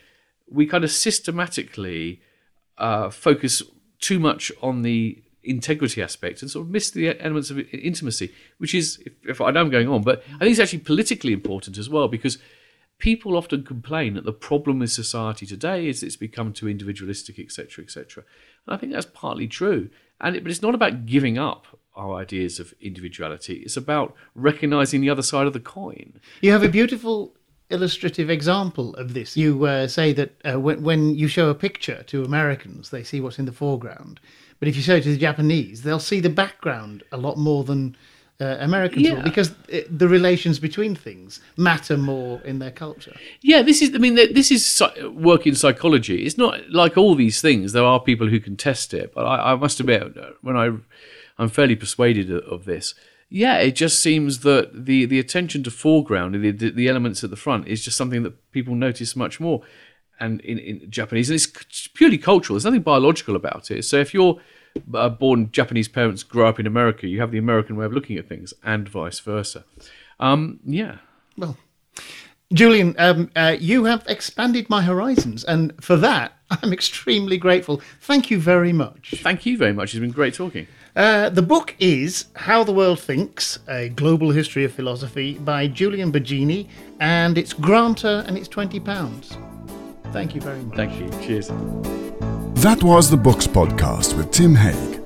we 0.49 0.65
kind 0.65 0.83
of 0.83 0.91
systematically 0.91 2.21
uh, 2.77 3.09
focus 3.09 3.61
too 3.99 4.19
much 4.19 4.51
on 4.61 4.81
the 4.81 5.21
integrity 5.43 6.01
aspect 6.01 6.41
and 6.41 6.51
sort 6.51 6.65
of 6.65 6.71
miss 6.71 6.91
the 6.91 7.19
elements 7.21 7.49
of 7.49 7.59
intimacy, 7.73 8.33
which 8.57 8.75
is, 8.75 9.01
if, 9.05 9.13
if 9.23 9.41
I 9.41 9.51
know 9.51 9.61
I'm 9.61 9.69
going 9.69 9.87
on, 9.87 10.01
but 10.01 10.23
I 10.35 10.39
think 10.39 10.51
it's 10.51 10.59
actually 10.59 10.79
politically 10.79 11.33
important 11.33 11.77
as 11.77 11.89
well 11.89 12.07
because 12.07 12.37
people 12.99 13.35
often 13.35 13.63
complain 13.63 14.13
that 14.13 14.25
the 14.25 14.31
problem 14.31 14.79
with 14.79 14.91
society 14.91 15.45
today 15.45 15.87
is 15.87 16.03
it's 16.03 16.15
become 16.15 16.53
too 16.53 16.69
individualistic, 16.69 17.39
etc., 17.39 17.83
etc. 17.83 18.23
And 18.65 18.75
I 18.75 18.77
think 18.77 18.93
that's 18.93 19.07
partly 19.07 19.47
true. 19.47 19.89
And 20.21 20.35
it, 20.35 20.43
but 20.43 20.51
it's 20.51 20.61
not 20.61 20.75
about 20.75 21.05
giving 21.05 21.37
up 21.37 21.65
our 21.95 22.15
ideas 22.15 22.59
of 22.59 22.73
individuality. 22.79 23.55
It's 23.55 23.75
about 23.75 24.15
recognizing 24.35 25.01
the 25.01 25.09
other 25.09 25.23
side 25.23 25.47
of 25.47 25.53
the 25.53 25.59
coin. 25.59 26.21
You 26.41 26.51
have 26.51 26.63
a 26.63 26.69
beautiful 26.69 27.35
illustrative 27.69 28.29
example 28.29 28.93
of 28.95 29.13
this. 29.13 29.35
You 29.35 29.65
uh, 29.65 29.87
say 29.87 30.13
that 30.13 30.33
uh, 30.45 30.59
when, 30.59 30.83
when 30.83 31.15
you 31.15 31.27
show 31.27 31.49
a 31.49 31.55
picture 31.55 32.03
to 32.03 32.23
Americans, 32.23 32.89
they 32.89 33.03
see 33.03 33.19
what's 33.19 33.39
in 33.39 33.45
the 33.45 33.51
foreground. 33.51 34.19
But 34.61 34.67
if 34.67 34.75
you 34.75 34.83
show 34.83 34.97
it 34.97 35.03
to 35.03 35.09
the 35.09 35.17
Japanese, 35.17 35.81
they'll 35.81 35.99
see 35.99 36.19
the 36.19 36.29
background 36.29 37.01
a 37.11 37.17
lot 37.17 37.35
more 37.35 37.63
than 37.63 37.97
uh, 38.39 38.57
Americans 38.59 39.09
will 39.09 39.23
because 39.23 39.55
it, 39.67 39.97
the 39.97 40.07
relations 40.07 40.59
between 40.59 40.93
things 40.93 41.41
matter 41.57 41.97
more 41.97 42.39
in 42.41 42.59
their 42.59 42.69
culture. 42.69 43.15
Yeah, 43.41 43.63
this 43.63 43.81
is. 43.81 43.95
I 43.95 43.97
mean, 43.97 44.13
this 44.13 44.51
is 44.51 44.83
work 45.13 45.47
in 45.47 45.55
psychology. 45.55 46.25
It's 46.27 46.37
not 46.37 46.69
like 46.69 46.95
all 46.95 47.15
these 47.15 47.41
things. 47.41 47.73
There 47.73 47.83
are 47.83 47.99
people 47.99 48.27
who 48.27 48.39
can 48.39 48.55
test 48.55 48.93
it, 48.93 49.13
but 49.15 49.25
I, 49.25 49.53
I 49.53 49.55
must 49.55 49.79
admit, 49.79 50.15
uh, 50.15 50.29
when 50.41 50.55
I, 50.55 50.69
I'm 51.39 51.49
fairly 51.49 51.75
persuaded 51.75 52.31
of, 52.31 52.43
of 52.43 52.65
this. 52.65 52.93
Yeah, 53.29 53.57
it 53.57 53.71
just 53.71 53.99
seems 53.99 54.41
that 54.41 54.85
the 54.85 55.05
the 55.05 55.17
attention 55.17 55.63
to 55.63 55.71
foreground, 55.71 56.35
the, 56.35 56.51
the 56.51 56.69
the 56.69 56.87
elements 56.87 57.23
at 57.23 57.31
the 57.31 57.35
front, 57.35 57.67
is 57.67 57.83
just 57.83 57.97
something 57.97 58.21
that 58.21 58.51
people 58.51 58.75
notice 58.75 59.15
much 59.15 59.39
more. 59.39 59.63
And 60.21 60.39
in, 60.41 60.59
in 60.59 60.89
Japanese, 60.89 61.29
and 61.29 61.35
it's 61.35 61.87
purely 61.89 62.17
cultural. 62.17 62.55
There's 62.55 62.65
nothing 62.65 62.83
biological 62.83 63.35
about 63.35 63.71
it. 63.71 63.83
So 63.83 63.97
if 63.97 64.13
you're 64.13 64.39
uh, 64.93 65.09
born 65.09 65.51
Japanese 65.51 65.87
parents, 65.87 66.23
grow 66.23 66.47
up 66.47 66.59
in 66.59 66.67
America, 66.67 67.07
you 67.07 67.19
have 67.19 67.31
the 67.31 67.37
American 67.37 67.75
way 67.75 67.85
of 67.85 67.93
looking 67.93 68.17
at 68.17 68.27
things, 68.27 68.53
and 68.63 68.87
vice 68.87 69.19
versa. 69.19 69.65
Um, 70.19 70.59
yeah. 70.63 70.97
Well, 71.37 71.57
Julian, 72.53 72.95
um, 72.97 73.31
uh, 73.35 73.55
you 73.59 73.85
have 73.85 74.05
expanded 74.07 74.69
my 74.69 74.81
horizons, 74.81 75.43
and 75.43 75.73
for 75.83 75.95
that, 75.97 76.33
I'm 76.49 76.73
extremely 76.73 77.37
grateful. 77.37 77.81
Thank 78.01 78.29
you 78.29 78.39
very 78.39 78.73
much. 78.73 79.15
Thank 79.17 79.45
you 79.45 79.57
very 79.57 79.73
much. 79.73 79.93
It's 79.93 80.01
been 80.01 80.11
great 80.11 80.33
talking. 80.33 80.67
Uh, 80.93 81.29
the 81.29 81.41
book 81.41 81.73
is 81.79 82.25
How 82.35 82.65
the 82.65 82.73
World 82.73 82.99
Thinks 82.99 83.59
A 83.69 83.87
Global 83.89 84.31
History 84.31 84.65
of 84.65 84.73
Philosophy 84.73 85.35
by 85.35 85.67
Julian 85.67 86.11
Baggini, 86.11 86.67
and 86.99 87.37
it's 87.37 87.53
Granta, 87.53 88.25
and 88.27 88.37
it's 88.37 88.49
£20. 88.49 89.50
Thank 90.11 90.35
you 90.35 90.41
very 90.41 90.61
much. 90.61 90.75
Thank 90.75 90.99
you. 90.99 91.09
Cheers. 91.21 91.47
That 92.61 92.83
was 92.83 93.09
the 93.09 93.17
Books 93.17 93.47
Podcast 93.47 94.15
with 94.15 94.29
Tim 94.31 94.53
Haig. 94.55 95.01